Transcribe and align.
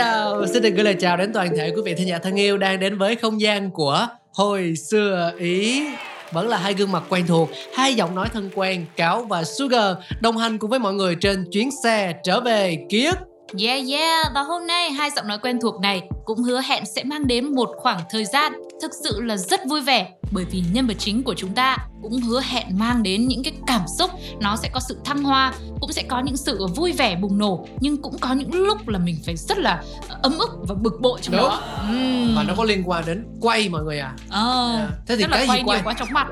Chào, 0.00 0.46
xin 0.46 0.62
được 0.62 0.70
gửi 0.70 0.84
lời 0.84 0.94
chào 1.00 1.16
đến 1.16 1.32
toàn 1.32 1.48
thể 1.56 1.70
quý 1.76 1.82
vị 1.84 1.94
thính 1.94 2.08
giả 2.08 2.18
thân 2.18 2.40
yêu 2.40 2.58
đang 2.58 2.80
đến 2.80 2.98
với 2.98 3.16
không 3.16 3.40
gian 3.40 3.70
của 3.70 4.06
Hồi 4.34 4.74
xưa 4.90 5.32
Ý. 5.38 5.84
Vẫn 6.32 6.48
là 6.48 6.56
hai 6.56 6.74
gương 6.74 6.92
mặt 6.92 7.02
quen 7.08 7.26
thuộc, 7.26 7.50
hai 7.74 7.94
giọng 7.94 8.14
nói 8.14 8.28
thân 8.32 8.50
quen, 8.54 8.86
Cáo 8.96 9.24
và 9.24 9.44
Sugar 9.44 9.96
đồng 10.20 10.36
hành 10.36 10.58
cùng 10.58 10.70
với 10.70 10.78
mọi 10.78 10.94
người 10.94 11.14
trên 11.14 11.44
chuyến 11.52 11.70
xe 11.84 12.14
trở 12.24 12.40
về 12.40 12.78
ký 12.88 13.06
ức. 13.06 13.18
Yeah 13.64 13.82
yeah, 13.90 14.26
và 14.34 14.40
hôm 14.40 14.66
nay 14.66 14.90
hai 14.90 15.10
giọng 15.10 15.28
nói 15.28 15.38
quen 15.42 15.58
thuộc 15.60 15.80
này 15.80 16.02
cũng 16.24 16.42
hứa 16.42 16.60
hẹn 16.60 16.86
sẽ 16.86 17.04
mang 17.04 17.26
đến 17.26 17.54
một 17.54 17.70
khoảng 17.76 18.00
thời 18.10 18.24
gian 18.24 18.52
thực 18.82 18.90
sự 19.04 19.20
là 19.20 19.36
rất 19.36 19.60
vui 19.68 19.80
vẻ 19.80 20.12
bởi 20.32 20.44
vì 20.44 20.62
nhân 20.72 20.86
vật 20.86 20.94
chính 20.98 21.22
của 21.22 21.34
chúng 21.34 21.54
ta 21.54 21.76
cũng 22.02 22.20
hứa 22.20 22.40
hẹn 22.40 22.78
mang 22.78 23.02
đến 23.02 23.28
những 23.28 23.42
cái 23.42 23.52
cảm 23.66 23.80
xúc 23.98 24.10
nó 24.40 24.56
sẽ 24.56 24.68
có 24.72 24.80
sự 24.88 24.96
thăng 25.04 25.22
hoa 25.22 25.52
cũng 25.80 25.92
sẽ 25.92 26.02
có 26.02 26.20
những 26.20 26.36
sự 26.36 26.66
vui 26.66 26.92
vẻ 26.92 27.16
bùng 27.16 27.38
nổ 27.38 27.66
nhưng 27.80 28.02
cũng 28.02 28.18
có 28.18 28.32
những 28.32 28.54
lúc 28.54 28.88
là 28.88 28.98
mình 28.98 29.16
phải 29.26 29.36
rất 29.36 29.58
là 29.58 29.82
ấm 30.22 30.38
ức 30.38 30.50
và 30.68 30.74
bực 30.74 31.00
bội 31.00 31.18
trong 31.22 31.32
Đúng. 31.36 31.40
đó 31.48 31.62
Ừm. 31.88 32.34
Và 32.36 32.42
nó 32.42 32.54
có 32.56 32.64
liên 32.64 32.82
quan 32.86 33.04
đến 33.06 33.26
quay 33.40 33.68
mọi 33.68 33.82
người 33.84 33.98
à. 33.98 34.14
Ờ, 34.30 34.74
Yeah. 34.76 34.90
Thế 35.06 35.16
thì 35.16 35.22
tức 35.22 35.28
là 35.30 35.36
cái 35.36 35.46
gì 35.46 35.48
quay 35.50 35.62
quay? 35.66 35.78
nhiều 35.78 35.86
quá 35.88 35.94
chóng 35.98 36.08
mặt 36.12 36.26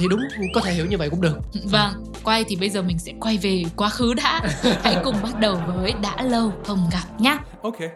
Thì 0.00 0.08
đúng 0.08 0.20
có 0.54 0.60
thể 0.60 0.72
hiểu 0.72 0.86
như 0.86 0.98
vậy 0.98 1.10
cũng 1.10 1.20
được. 1.20 1.38
Vâng, 1.64 1.92
quay 2.24 2.44
thì 2.44 2.56
bây 2.56 2.70
giờ 2.70 2.82
mình 2.82 2.98
sẽ 2.98 3.12
quay 3.20 3.36
về 3.38 3.62
quá 3.76 3.88
khứ 3.88 4.14
đã 4.14 4.40
Hãy 4.82 4.96
cùng 5.04 5.16
bắt 5.22 5.40
đầu 5.40 5.60
với 5.66 5.92
đã 5.92 6.22
lâu 6.22 6.52
không 6.66 6.88
gặp 6.92 7.20
nhé 7.20 7.38
Okay. 7.62 7.88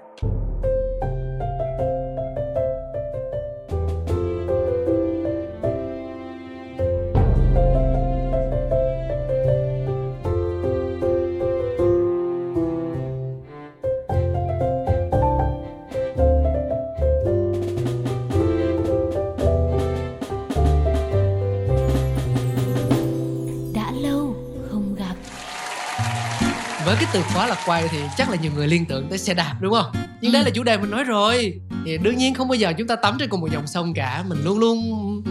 Với 26.97 27.05
cái 27.05 27.14
từ 27.14 27.22
khóa 27.34 27.47
là 27.47 27.56
quay 27.66 27.89
thì 27.91 27.98
chắc 28.16 28.30
là 28.30 28.36
nhiều 28.36 28.52
người 28.55 28.69
liên 28.69 28.84
tưởng 28.86 29.08
tới 29.08 29.19
xe 29.19 29.34
đạp 29.34 29.55
đúng 29.61 29.72
không? 29.75 29.92
Nhưng 30.20 30.33
đây 30.33 30.42
Ừ. 30.42 30.44
là 30.44 30.50
chủ 30.50 30.62
đề 30.62 30.77
mình 30.77 30.91
nói 30.91 31.05
rồi. 31.05 31.61
Thì 31.86 31.98
đương 31.98 32.16
nhiên 32.16 32.34
không 32.34 32.48
bao 32.48 32.55
giờ 32.56 32.72
chúng 32.78 32.86
ta 32.86 32.97
tắm 32.97 33.16
trên 33.20 33.28
cùng 33.28 33.41
một 33.41 33.52
dòng 33.52 33.66
sông 33.66 33.94
cả. 33.94 34.25
Mình 34.28 34.44
luôn 34.44 34.58
luôn 34.58 34.83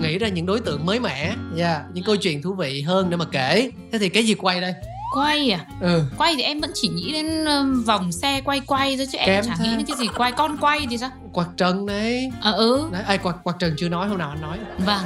nghĩ 0.01 0.17
ra 0.17 0.27
những 0.27 0.45
đối 0.45 0.59
tượng 0.59 0.85
mới 0.85 0.99
mẻ, 0.99 1.33
yeah, 1.57 1.81
những 1.93 2.03
câu 2.03 2.15
chuyện 2.15 2.41
thú 2.41 2.53
vị 2.53 2.81
hơn 2.81 3.09
để 3.09 3.17
mà 3.17 3.25
kể. 3.31 3.69
Thế 3.91 3.99
thì 3.99 4.09
cái 4.09 4.23
gì 4.25 4.33
quay 4.33 4.61
đây? 4.61 4.73
Quay 5.15 5.51
à? 5.51 5.59
Ừ. 5.81 6.03
Quay 6.17 6.35
thì 6.35 6.41
em 6.43 6.59
vẫn 6.61 6.71
chỉ 6.73 6.87
nghĩ 6.87 7.13
đến 7.13 7.45
um, 7.45 7.83
vòng 7.83 8.11
xe 8.11 8.41
quay 8.45 8.59
quay 8.67 8.97
thôi 8.97 9.07
chứ 9.11 9.17
em 9.17 9.27
Kém 9.27 9.43
chẳng 9.45 9.57
thế. 9.59 9.65
nghĩ 9.67 9.75
đến 9.75 9.85
cái 9.85 9.97
gì 9.97 10.07
quay 10.17 10.31
con 10.31 10.57
quay 10.57 10.87
thì 10.89 10.97
sao? 10.97 11.09
quạt 11.33 11.47
trần 11.57 11.85
đấy 11.85 12.31
Ờ 12.41 12.51
ừ, 12.51 12.87
đấy 12.91 13.01
ai 13.07 13.17
quạt 13.17 13.35
quạt 13.43 13.53
trần 13.59 13.75
chưa 13.77 13.89
nói 13.89 14.07
hôm 14.07 14.17
nào 14.17 14.29
anh 14.29 14.41
nói 14.41 14.57
vâng 14.77 15.03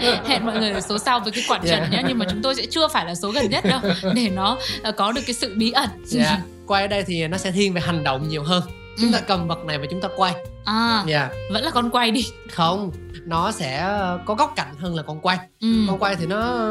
Hẹn 0.26 0.46
mọi 0.46 0.58
người 0.58 0.70
ở 0.70 0.80
số 0.80 0.98
sau 0.98 1.20
với 1.20 1.32
cái 1.32 1.44
quạt 1.48 1.62
Yeah. 1.64 1.80
trần 1.80 1.90
nhé 1.90 2.02
Nhưng 2.08 2.18
mà 2.18 2.26
chúng 2.30 2.42
tôi 2.42 2.54
sẽ 2.54 2.66
chưa 2.70 2.88
phải 2.88 3.04
là 3.06 3.14
số 3.14 3.30
gần 3.30 3.50
nhất 3.50 3.64
đâu 3.64 3.80
Để 4.14 4.28
nó 4.30 4.58
uh, 4.88 4.96
có 4.96 5.12
được 5.12 5.20
cái 5.26 5.34
sự 5.34 5.54
bí 5.56 5.70
ẩn 5.70 5.88
dạ 6.04 6.38
quay 6.66 6.82
ở 6.82 6.88
đây 6.88 7.02
thì 7.02 7.28
nó 7.28 7.36
sẽ 7.36 7.50
thiên 7.52 7.72
về 7.74 7.80
hành 7.80 8.04
động 8.04 8.28
nhiều 8.28 8.42
hơn 8.42 8.62
chúng 9.00 9.12
Ừ. 9.12 9.12
ta 9.12 9.20
cầm 9.20 9.48
vật 9.48 9.64
này 9.64 9.78
và 9.78 9.86
chúng 9.90 10.00
ta 10.00 10.08
quay 10.16 10.34
À, 10.64 11.04
dạ 11.06 11.28
vẫn 11.52 11.62
là 11.64 11.70
con 11.70 11.90
quay 11.90 12.10
đi 12.10 12.26
không 12.50 12.90
nó 13.26 13.52
sẽ 13.52 13.96
có 14.24 14.34
góc 14.34 14.52
cạnh 14.56 14.74
hơn 14.78 14.94
là 14.94 15.02
con 15.02 15.20
quay. 15.20 15.38
Ừ. 15.60 15.84
con 15.88 15.98
quay 15.98 16.16
thì 16.16 16.26
nó 16.26 16.68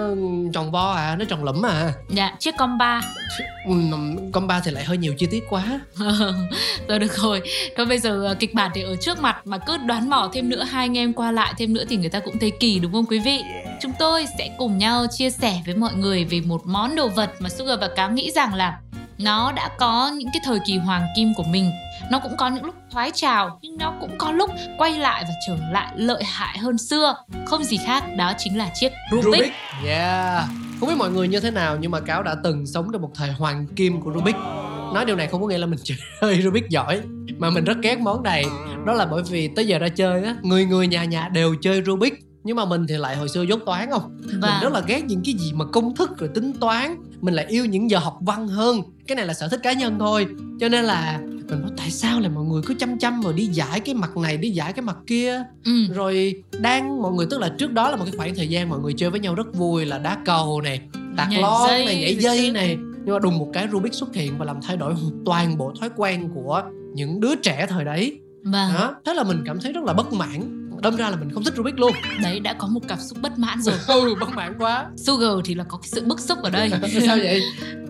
tròn 0.54 0.72
vo 0.72 0.92
à 0.92 1.16
nó 1.16 1.26
tròn 1.26 1.44
lẫm 1.44 1.66
à. 1.66 1.94
Dạ, 2.10 2.36
chiếc 2.40 2.56
con 2.58 2.78
ba 2.78 3.02
Ừm, 3.66 4.32
con 4.32 4.48
ba 4.48 4.60
thì 4.60 4.72
lại 4.72 4.84
hơi 4.84 4.98
nhiều 4.98 5.14
chi 5.18 5.26
tiết 5.32 5.44
quá. 5.50 5.80
Rồi 6.88 7.00
được 7.00 7.14
rồi. 7.18 7.42
Còn 7.78 7.90
bây 7.90 8.00
giờ 8.00 8.30
uh, 8.32 8.40
kịch 8.40 8.54
bản 8.54 8.72
thì 8.74 8.82
ở 8.84 8.96
trước 8.96 9.20
mặt 9.22 9.48
Mà 9.48 9.58
cứ 9.58 9.78
đoán 9.78 10.10
mò 10.10 10.30
thêm 10.34 10.50
nữa 10.50 10.64
Hai 10.64 10.86
anh 10.86 10.98
em 10.98 11.14
qua 11.14 11.32
lại 11.32 11.54
thêm 11.58 11.74
nữa 11.74 11.84
Thì 11.90 11.98
người 11.98 12.10
ta 12.10 12.20
cũng 12.20 12.40
thấy 12.40 12.52
kỳ 12.60 12.80
đúng 12.80 12.92
không 12.92 13.06
quý 13.06 13.20
vị? 13.20 13.42
Chúng 13.82 13.92
tôi 14.00 14.26
sẽ 14.38 14.50
cùng 14.58 14.78
nhau 14.78 15.06
chia 15.12 15.30
sẻ 15.30 15.62
với 15.66 15.76
mọi 15.76 15.94
người 15.94 16.26
Về 16.26 16.42
một 16.42 16.62
món 16.66 16.96
đồ 16.96 17.08
vật 17.08 17.32
mà 17.40 17.50
Sugar 17.50 17.80
và 17.80 17.90
Cáo 17.96 18.12
nghĩ 18.12 18.32
rằng 18.32 18.54
là 18.54 18.80
Nó 19.18 19.52
đã 19.52 19.70
có 19.78 20.12
những 20.16 20.30
cái 20.34 20.42
thời 20.46 20.60
kỳ 20.66 20.78
hoàng 20.78 21.08
kim 21.16 21.34
của 21.34 21.44
mình 21.44 21.72
Nó 22.12 22.20
cũng 22.20 22.38
có 22.38 22.50
những 22.50 22.66
lúc 22.66 22.76
thoái 22.92 23.12
trào 23.14 23.60
Nhưng 23.62 23.78
nó 23.78 23.94
cũng 24.00 24.18
có 24.18 24.32
lúc 24.32 24.50
quay 24.78 25.00
lại 25.00 25.24
và 25.28 25.34
trở 25.48 25.56
lại 25.72 25.94
lợi 25.96 26.24
hại 26.24 26.58
hơn 26.58 26.78
xưa. 26.78 27.16
Không 27.46 27.64
gì 27.64 27.78
khác 27.86 28.04
đó 28.18 28.34
chính 28.38 28.58
là 28.58 28.70
chiếc 28.74 28.92
Rubik, 29.12 29.52
yeah. 29.86 30.44
Không 30.80 30.90
biết 30.90 30.96
mọi 30.98 31.12
người 31.12 31.28
như 31.28 31.40
thế 31.40 31.52
nào 31.52 31.78
nhưng 31.80 31.92
mà 31.92 32.00
cáo 32.00 32.24
đã 32.24 32.36
từng 32.44 32.66
sống 32.66 32.90
trong 32.94 33.02
một 33.02 33.12
thời 33.16 33.32
hoàng 33.32 33.68
kim 33.76 34.02
của 34.02 34.12
Rubik. 34.14 34.36
Nói 34.94 35.06
điều 35.06 35.16
này 35.16 35.28
không 35.28 35.42
có 35.42 35.48
nghĩa 35.48 35.58
là 35.58 35.66
mình 35.66 35.80
chơi 36.22 36.42
Rubik 36.42 36.70
giỏi 36.70 37.02
mà 37.38 37.50
mình 37.50 37.64
rất 37.64 37.78
ghét 37.82 38.00
món 38.00 38.24
này. 38.24 38.46
Đó 38.86 38.94
là 38.94 39.06
bởi 39.06 39.24
vì 39.30 39.48
tới 39.56 39.68
giờ 39.68 39.80
ra 39.80 39.90
chơi 39.90 40.24
á 40.24 40.36
người 40.42 40.66
người 40.66 40.88
nhà 40.88 41.04
nhà 41.04 41.30
đều 41.34 41.56
chơi 41.62 41.84
Rubik 41.86 42.14
nhưng 42.44 42.56
mà 42.56 42.66
mình 42.66 42.86
thì 42.88 42.98
lại 42.98 43.16
hồi 43.16 43.30
xưa 43.30 43.42
dốt 43.42 43.60
toán 43.66 43.92
không? 43.92 44.18
Mình 44.26 44.40
Và 44.42 44.60
rất 44.64 44.74
là 44.74 44.82
ghét 44.88 45.04
những 45.06 45.22
cái 45.26 45.36
gì 45.40 45.54
mà 45.54 45.66
công 45.66 45.96
thức 45.96 46.18
rồi 46.18 46.30
tính 46.36 46.54
toán. 46.60 46.96
Mình 47.22 47.34
lại 47.34 47.46
yêu 47.50 47.66
những 47.66 47.90
giờ 47.90 47.98
học 47.98 48.18
văn 48.22 48.48
hơn. 48.48 48.82
Cái 49.08 49.16
này 49.16 49.26
là 49.26 49.34
sở 49.34 49.48
thích 49.48 49.60
cá 49.64 49.74
nhân 49.74 49.96
thôi. 50.00 50.28
Cho 50.60 50.70
nên 50.70 50.86
là 50.86 51.20
mình 51.50 51.62
nói 51.62 51.72
tại 51.78 51.92
sao 51.92 52.20
là 52.20 52.30
mọi 52.30 52.44
người 52.44 52.62
cứ 52.66 52.74
chăm 52.74 52.98
chăm 52.98 53.22
vào 53.22 53.34
đi 53.34 53.46
giải 53.46 53.80
cái 53.80 53.96
mặt 53.96 54.18
này 54.18 54.38
đi 54.38 54.50
giải 54.50 54.74
cái 54.74 54.82
mặt 54.82 54.98
kia? 55.08 55.44
Ừ, 55.66 55.72
rồi 55.94 56.44
đang 56.60 57.02
mọi 57.02 57.12
người 57.12 57.28
tức 57.30 57.40
là 57.40 57.50
trước 57.58 57.74
đó 57.74 57.90
là 57.90 57.96
một 57.96 58.04
cái 58.06 58.14
khoảng 58.18 58.36
thời 58.36 58.48
gian 58.48 58.70
mọi 58.70 58.80
người 58.80 58.94
chơi 58.98 59.10
với 59.10 59.20
nhau 59.20 59.36
rất 59.36 59.56
vui 59.56 59.86
là 59.86 59.98
đá 59.98 60.18
cầu 60.26 60.62
này 60.62 60.82
Nhảy 61.30 61.42
lon 61.42 61.70
này 61.70 62.02
nhảy 62.02 62.16
dây 62.16 62.52
này. 62.52 62.78
Nhưng 63.06 63.14
mà 63.14 63.20
đùng 63.20 63.38
một 63.38 63.50
cái 63.54 63.68
Rubik 63.72 63.94
xuất 63.94 64.16
hiện 64.16 64.38
và 64.38 64.46
làm 64.46 64.62
thay 64.62 64.78
đổi 64.78 64.94
toàn 65.26 65.58
bộ 65.58 65.74
thói 65.80 65.90
quen 65.96 66.30
của 66.36 66.64
những 66.94 67.20
đứa 67.20 67.36
trẻ 67.36 67.66
thời 67.70 67.86
đấy. 67.86 68.20
Vâng. 68.44 68.74
Đó 68.74 68.96
thế 69.06 69.14
là 69.14 69.24
mình 69.24 69.44
cảm 69.46 69.60
thấy 69.60 69.74
rất 69.74 69.84
là 69.84 69.94
bất 69.94 70.14
mãn. 70.14 70.56
Đâm 70.82 70.96
ra 70.96 71.10
là 71.10 71.16
mình 71.16 71.30
không 71.32 71.44
thích 71.44 71.54
Rubik 71.58 71.80
luôn. 71.80 71.94
Đấy 72.24 72.40
đã 72.40 72.54
có 72.54 72.68
một 72.68 72.80
cảm 72.88 73.00
xúc 73.00 73.18
bất 73.22 73.40
mãn 73.40 73.62
rồi. 73.62 73.76
Ừ 73.88 74.16
bất 74.20 74.30
mãn 74.30 74.54
quá. 74.60 74.88
Sugar 74.98 75.32
thì 75.46 75.56
là 75.56 75.64
có 75.64 75.78
cái 75.78 75.90
sự 75.90 76.06
bức 76.06 76.20
xúc 76.20 76.38
ở 76.44 76.50
đây. 76.50 76.72
Sao 77.06 77.18
vậy 77.18 77.42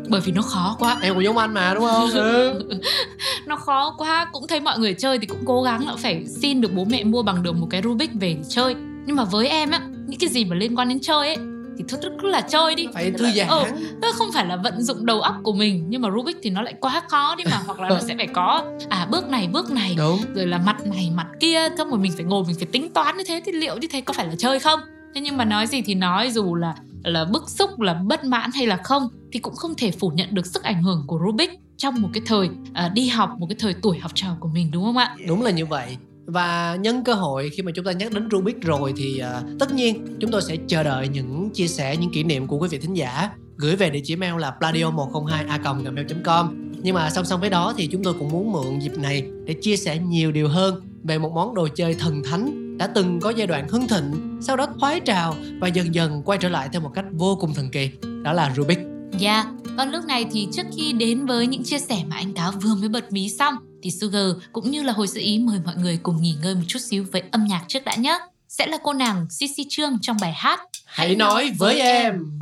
Bởi 0.10 0.22
vì 0.22 0.32
nó 0.32 0.42
khó 0.42 0.76
quá. 0.80 0.98
Em 1.02 1.14
cũng 1.14 1.24
giống 1.24 1.38
anh 1.38 1.54
mà 1.54 1.74
đúng 1.74 1.84
không? 1.84 2.10
Ừ. 2.12 2.54
Nó 3.46 3.56
khó 3.56 3.96
quá 3.98 4.28
Cũng 4.32 4.48
thấy 4.48 4.60
mọi 4.60 4.80
người 4.80 4.94
chơi 4.94 5.20
thì 5.20 5.26
cũng 5.28 5.40
cố 5.46 5.62
gắng 5.64 5.88
là 5.88 5.96
phải 5.98 6.26
xin 6.42 6.62
được 6.62 6.74
bố 6.74 6.86
mẹ 6.86 7.04
mua 7.04 7.24
bằng 7.24 7.44
được 7.44 7.52
một 7.56 7.68
cái 7.70 7.82
Rubik 7.82 8.12
về 8.14 8.38
chơi. 8.50 8.76
Nhưng 9.06 9.16
mà 9.16 9.24
với 9.24 9.48
em 9.48 9.72
á 9.72 9.82
Những 10.08 10.20
cái 10.20 10.30
gì 10.30 10.46
mà 10.46 10.56
liên 10.56 10.76
quan 10.78 10.90
đến 10.90 11.00
chơi 11.02 11.28
ấy 11.28 11.38
Thì 11.78 11.84
thôi 11.88 12.00
cứ 12.22 12.28
là 12.28 12.42
chơi 12.42 12.76
đi. 12.76 12.88
Phải 12.94 13.12
Tức 13.12 13.18
thư 13.18 13.32
giãn. 13.36 13.48
Ờ, 13.48 13.66
Tức 14.02 14.16
không 14.16 14.32
phải 14.34 14.46
là 14.46 14.56
vận 14.56 14.82
dụng 14.82 15.06
đầu 15.06 15.22
óc 15.22 15.36
của 15.44 15.54
mình 15.54 15.86
Nhưng 15.90 16.02
mà 16.02 16.10
Rubik 16.16 16.38
thì 16.44 16.50
nó 16.50 16.62
lại 16.62 16.74
quá 16.80 17.02
khó 17.08 17.36
đi 17.36 17.44
mà. 17.52 17.62
Hoặc 17.66 17.80
là 17.80 17.90
nó 17.90 18.00
sẽ 18.08 18.16
phải 18.18 18.28
có 18.28 18.64
À 18.90 19.08
bước 19.12 19.30
này 19.30 19.48
bước 19.54 19.72
này 19.72 19.96
đúng. 19.98 20.20
rồi 20.36 20.48
là 20.48 20.58
mặt 20.58 20.78
này 20.86 21.12
mặt 21.16 21.28
kia 21.40 21.60
xong 21.78 21.90
rồi 21.90 22.00
mình 22.00 22.12
phải 22.16 22.26
ngồi 22.26 22.44
mình 22.48 22.56
phải 22.56 22.68
tính 22.72 22.90
toán 22.94 23.18
như 23.18 23.24
thế. 23.28 23.42
Thì 23.46 23.52
liệu 23.52 23.78
như 23.78 23.88
thế 23.92 24.02
có 24.02 24.14
phải 24.14 24.28
là 24.28 24.34
chơi 24.38 24.60
không? 24.60 24.80
Thế 25.16 25.22
nhưng 25.22 25.38
mà 25.38 25.46
nói 25.46 25.68
gì 25.68 25.82
thì 25.82 25.96
nói 25.96 26.32
dù 26.32 26.56
là 26.56 26.76
là 27.10 27.26
bức 27.26 27.50
xúc 27.50 27.80
là 27.80 27.94
bất 27.94 28.24
mãn 28.24 28.50
hay 28.54 28.68
là 28.68 28.78
không 28.84 29.08
thì 29.32 29.40
cũng 29.40 29.56
không 29.56 29.76
thể 29.78 29.92
phủ 29.92 30.10
nhận 30.10 30.36
được 30.36 30.46
sức 30.46 30.64
ảnh 30.64 30.84
hưởng 30.84 31.04
của 31.08 31.20
Rubik 31.26 31.50
trong 31.78 32.02
một 32.02 32.10
cái 32.14 32.24
thời 32.26 32.50
à, 32.74 32.90
đi 32.90 33.08
học 33.08 33.30
một 33.38 33.48
cái 33.50 33.56
thời 33.60 33.74
tuổi 33.82 34.00
học 34.00 34.12
trò 34.16 34.28
của 34.40 34.50
mình 34.54 34.72
đúng 34.72 34.84
không 34.84 34.98
ạ? 34.98 35.16
Đúng 35.28 35.42
là 35.42 35.52
như 35.52 35.66
vậy. 35.66 35.98
Và 36.26 36.78
nhân 36.82 37.04
cơ 37.04 37.14
hội 37.14 37.50
khi 37.50 37.64
mà 37.64 37.72
chúng 37.76 37.86
ta 37.86 37.92
nhắc 37.92 38.12
đến 38.12 38.30
Rubik 38.32 38.62
rồi 38.62 38.94
thì 38.98 39.22
uh, 39.40 39.60
tất 39.60 39.74
nhiên 39.74 40.18
chúng 40.20 40.32
tôi 40.32 40.42
sẽ 40.42 40.56
chờ 40.68 40.84
đợi 40.84 41.08
những 41.08 41.50
chia 41.54 41.68
sẻ 41.68 41.98
những 41.98 42.12
kỷ 42.12 42.24
niệm 42.24 42.48
của 42.48 42.58
quý 42.58 42.68
vị 42.72 42.78
thính 42.78 42.94
giả 42.94 43.30
gửi 43.58 43.76
về 43.76 43.90
địa 43.90 44.02
chỉ 44.04 44.16
mail 44.16 44.40
là 44.40 44.52
pladio 44.52 44.90
102 44.90 45.46
a 45.50 45.58
gmail.com 45.58 46.72
nhưng 46.82 46.96
mà 46.96 47.10
song 47.10 47.26
song 47.26 47.40
với 47.40 47.50
đó 47.50 47.74
thì 47.78 47.88
chúng 47.88 48.04
tôi 48.04 48.14
cũng 48.14 48.30
muốn 48.30 48.52
mượn 48.52 48.80
dịp 48.80 48.98
này 48.98 49.24
để 49.46 49.56
chia 49.62 49.78
sẻ 49.78 49.98
nhiều 49.98 50.32
điều 50.32 50.48
hơn 50.48 50.82
về 51.04 51.18
một 51.18 51.32
món 51.34 51.56
đồ 51.56 51.68
chơi 51.76 51.94
thần 51.94 52.22
thánh 52.24 52.69
đã 52.80 52.88
từng 52.88 53.20
có 53.20 53.30
giai 53.30 53.48
đoạn 53.48 53.68
hưng 53.68 53.88
thịnh 53.88 54.38
sau 54.42 54.58
đó 54.58 54.68
thoái 54.80 55.00
trào 55.00 55.36
và 55.60 55.68
dần 55.68 55.96
dần 55.96 56.22
quay 56.26 56.38
trở 56.38 56.50
lại 56.50 56.70
theo 56.72 56.82
một 56.82 56.92
cách 56.96 57.06
vô 57.12 57.38
cùng 57.42 57.54
thần 57.54 57.72
kỳ 57.72 57.92
đó 58.24 58.34
là 58.34 58.54
Rubik 58.56 58.80
Dạ, 59.18 59.46
còn 59.78 59.92
lúc 59.92 60.06
này 60.06 60.26
thì 60.32 60.48
trước 60.52 60.66
khi 60.76 60.94
đến 60.94 61.26
với 61.26 61.48
những 61.48 61.64
chia 61.64 61.80
sẻ 61.80 62.04
mà 62.08 62.16
anh 62.16 62.34
Cáo 62.34 62.52
vừa 62.52 62.76
mới 62.76 62.90
bật 62.90 63.12
mí 63.12 63.30
xong 63.30 63.54
thì 63.84 63.92
Sugar 63.92 64.26
cũng 64.52 64.72
như 64.72 64.84
là 64.84 64.94
hồi 64.94 65.08
sự 65.08 65.20
ý 65.20 65.40
mời 65.40 65.60
mọi 65.66 65.76
người 65.76 66.00
cùng 66.04 66.22
nghỉ 66.22 66.36
ngơi 66.44 66.56
một 66.56 66.62
chút 66.68 66.80
xíu 66.80 67.06
với 67.12 67.24
âm 67.32 67.46
nhạc 67.46 67.64
trước 67.68 67.86
đã 67.86 67.96
nhé. 67.96 68.20
Sẽ 68.48 68.68
là 68.68 68.78
cô 68.84 68.94
nàng 68.94 69.26
Sisi 69.30 69.66
Trương 69.70 69.98
trong 70.02 70.18
bài 70.22 70.34
hát 70.34 70.60
hãy 70.86 71.16
nói 71.16 71.52
với 71.58 71.80
em 71.80 72.40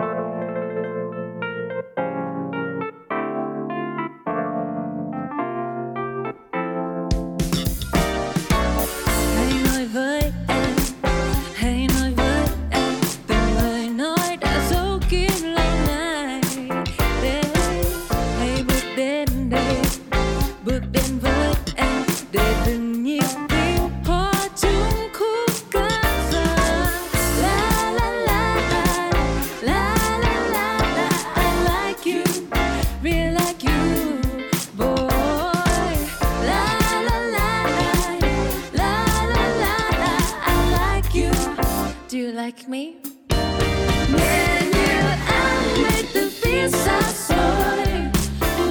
like 42.48 42.70
me? 42.70 42.96
When 43.30 44.66
you 44.80 45.00
out 45.40 45.68
with 45.84 46.08
the 46.14 46.26
fears 46.40 46.76
I 46.88 47.02
saw 47.26 47.76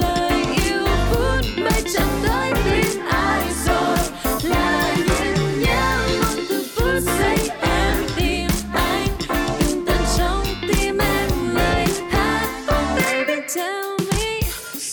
Lời 0.01 0.41
yêu 0.65 0.85
phút 1.09 1.45
bay 1.63 1.81
chẳng 1.93 2.13
tới 2.23 2.51
tim 2.65 3.05
ai 3.05 3.43
rồi 3.65 3.97
Là 4.43 4.95
nhìn 4.97 5.61
nhớ 5.61 6.07
mong 6.21 6.45
từ 6.49 6.65
phút 6.75 7.03
giây 7.19 7.37
em 7.61 7.97
tìm 8.17 8.49
anh 8.73 9.07
Từng 9.59 9.85
tận 9.85 10.01
trong 10.17 10.45
tim 10.67 10.97
em 10.97 11.29
baby 12.95 13.41
tell 13.55 13.97
me 14.11 14.41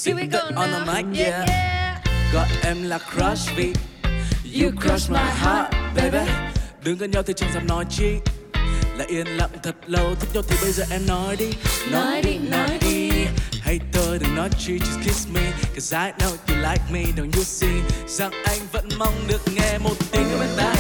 Here 0.04 0.14
we 0.14 0.26
go 0.32 0.40
on 0.56 0.70
the 0.70 0.81
mic, 0.92 1.19
yeah, 1.19 1.48
yeah. 1.48 2.04
Gọi 2.32 2.48
em 2.62 2.82
là 2.82 2.98
crush 2.98 3.56
vì 3.56 3.72
You 4.60 4.70
crush 4.81 5.10
my 5.10 5.31
heart, 5.42 5.75
baby. 5.96 6.31
Đừng 6.84 6.98
gần 6.98 7.10
nhau 7.10 7.22
thì 7.22 7.32
chẳng 7.36 7.52
dám 7.54 7.66
nói 7.66 7.84
chi. 7.90 8.19
Là 8.99 9.05
yên 9.08 9.26
lặng 9.26 9.50
thật 9.62 9.75
lâu 9.87 10.14
Thích 10.14 10.29
nhau 10.35 10.43
thì 10.49 10.56
bây 10.62 10.73
giờ 10.73 10.85
em 10.91 11.06
nói 11.06 11.37
đi 11.37 11.50
Nói 11.91 12.23
đi, 12.23 12.38
nói 12.50 12.79
đi. 12.81 13.11
Hay 13.61 13.79
tôi 13.93 14.19
đừng 14.19 14.35
nói 14.37 14.49
chi, 14.58 14.73
just 14.79 15.05
kiss 15.05 15.29
me 15.35 15.52
Cause 15.75 15.96
I 15.96 16.12
know 16.19 16.31
you 16.49 16.56
like 16.56 16.82
me, 16.93 17.02
don't 17.17 17.37
you 17.37 17.43
see? 17.43 17.82
Rằng 18.08 18.32
anh 18.44 18.58
vẫn 18.73 18.88
mong 18.99 19.14
được 19.29 19.41
nghe 19.55 19.79
một 19.79 19.94
tiếng 20.12 20.31
ở 20.31 20.38
bên 20.38 20.49
tai. 20.56 20.76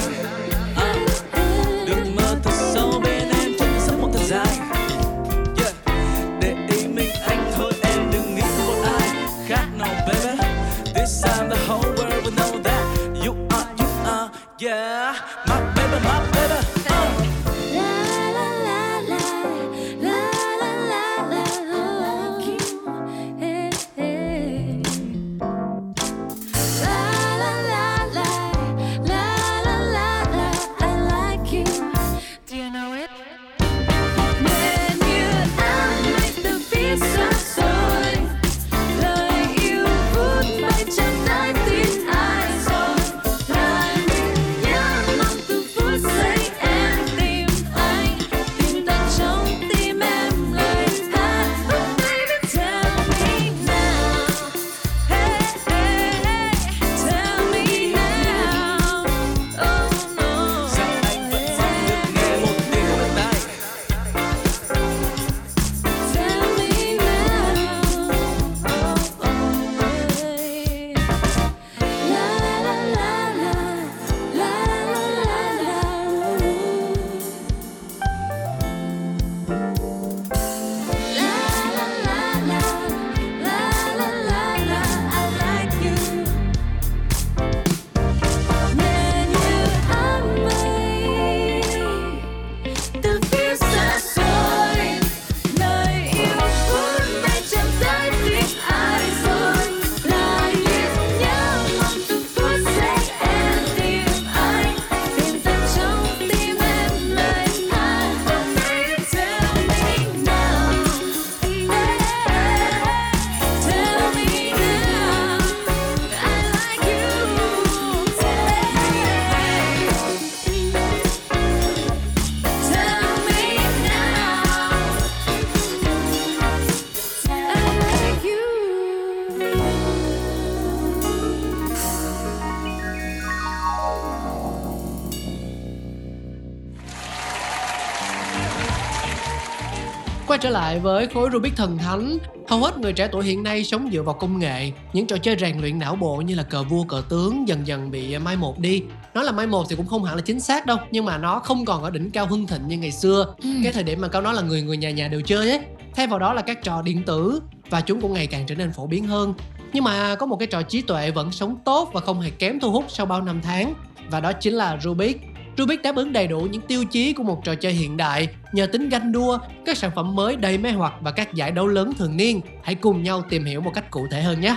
Trở 140.44 140.50
lại 140.50 140.78
với 140.78 141.06
khối 141.06 141.30
Rubik 141.32 141.56
thần 141.56 141.78
thánh. 141.78 142.18
Hầu 142.48 142.60
hết 142.60 142.78
người 142.78 142.92
trẻ 142.92 143.08
tuổi 143.12 143.24
hiện 143.24 143.42
nay 143.42 143.64
sống 143.64 143.88
dựa 143.92 144.02
vào 144.02 144.14
công 144.14 144.38
nghệ. 144.38 144.72
Những 144.92 145.06
trò 145.06 145.16
chơi 145.16 145.36
rèn 145.40 145.60
luyện 145.60 145.78
não 145.78 145.96
bộ 145.96 146.16
như 146.16 146.34
là 146.34 146.42
cờ 146.42 146.62
vua 146.62 146.84
cờ 146.84 147.02
tướng 147.08 147.48
dần 147.48 147.66
dần 147.66 147.90
bị 147.90 148.18
mai 148.18 148.36
một 148.36 148.58
đi. 148.58 148.82
Nói 149.14 149.24
là 149.24 149.32
mai 149.32 149.46
một 149.46 149.66
thì 149.68 149.76
cũng 149.76 149.86
không 149.86 150.04
hẳn 150.04 150.16
là 150.16 150.22
chính 150.22 150.40
xác 150.40 150.66
đâu 150.66 150.76
Nhưng 150.90 151.04
mà 151.04 151.18
nó 151.18 151.38
không 151.38 151.64
còn 151.64 151.82
ở 151.82 151.90
đỉnh 151.90 152.10
cao 152.10 152.26
hưng 152.26 152.46
thịnh 152.46 152.68
như 152.68 152.78
ngày 152.78 152.90
xưa. 152.90 153.34
Ừ. 153.42 153.48
Cái 153.64 153.72
thời 153.72 153.82
điểm 153.82 154.00
mà 154.00 154.08
cao 154.08 154.22
nói 154.22 154.34
là 154.34 154.42
người 154.42 154.62
người 154.62 154.76
nhà 154.76 154.90
nhà 154.90 155.08
đều 155.08 155.20
chơi 155.20 155.50
ấy 155.50 155.60
Thay 155.94 156.06
vào 156.06 156.18
đó 156.18 156.32
là 156.32 156.42
các 156.42 156.62
trò 156.62 156.82
điện 156.82 157.02
tử 157.06 157.40
Và 157.70 157.80
chúng 157.80 158.00
cũng 158.00 158.12
ngày 158.12 158.26
càng 158.26 158.44
trở 158.46 158.54
nên 158.54 158.72
phổ 158.72 158.86
biến 158.86 159.06
hơn. 159.06 159.34
Nhưng 159.72 159.84
mà 159.84 160.14
có 160.14 160.26
một 160.26 160.36
cái 160.36 160.46
trò 160.46 160.62
trí 160.62 160.80
tuệ 160.80 161.10
vẫn 161.10 161.32
sống 161.32 161.56
tốt 161.64 161.90
và 161.92 162.00
không 162.00 162.20
hề 162.20 162.30
kém 162.30 162.60
thu 162.60 162.72
hút 162.72 162.84
sau 162.88 163.06
bao 163.06 163.22
năm 163.22 163.40
tháng 163.42 163.74
Và 164.10 164.20
đó 164.20 164.32
chính 164.32 164.54
là 164.54 164.78
Rubik 164.82 165.20
Rubik 165.58 165.82
đáp 165.82 165.96
ứng 165.96 166.12
đầy 166.12 166.26
đủ 166.26 166.40
những 166.40 166.62
tiêu 166.62 166.84
chí 166.84 167.12
của 167.12 167.22
một 167.22 167.44
trò 167.44 167.54
chơi 167.54 167.72
hiện 167.72 167.96
đại 167.96 168.28
nhờ 168.52 168.66
tính 168.66 168.88
ganh 168.88 169.12
đua, 169.12 169.38
các 169.66 169.78
sản 169.78 169.90
phẩm 169.94 170.14
mới 170.14 170.36
đầy 170.36 170.58
mê 170.58 170.70
hoặc 170.70 170.92
và 171.00 171.10
các 171.10 171.34
giải 171.34 171.50
đấu 171.50 171.66
lớn 171.66 171.92
thường 171.98 172.16
niên. 172.16 172.40
Hãy 172.62 172.74
cùng 172.74 173.02
nhau 173.02 173.22
tìm 173.28 173.44
hiểu 173.44 173.60
một 173.60 173.74
cách 173.74 173.90
cụ 173.90 174.06
thể 174.10 174.22
hơn 174.22 174.40
nhé. 174.40 174.56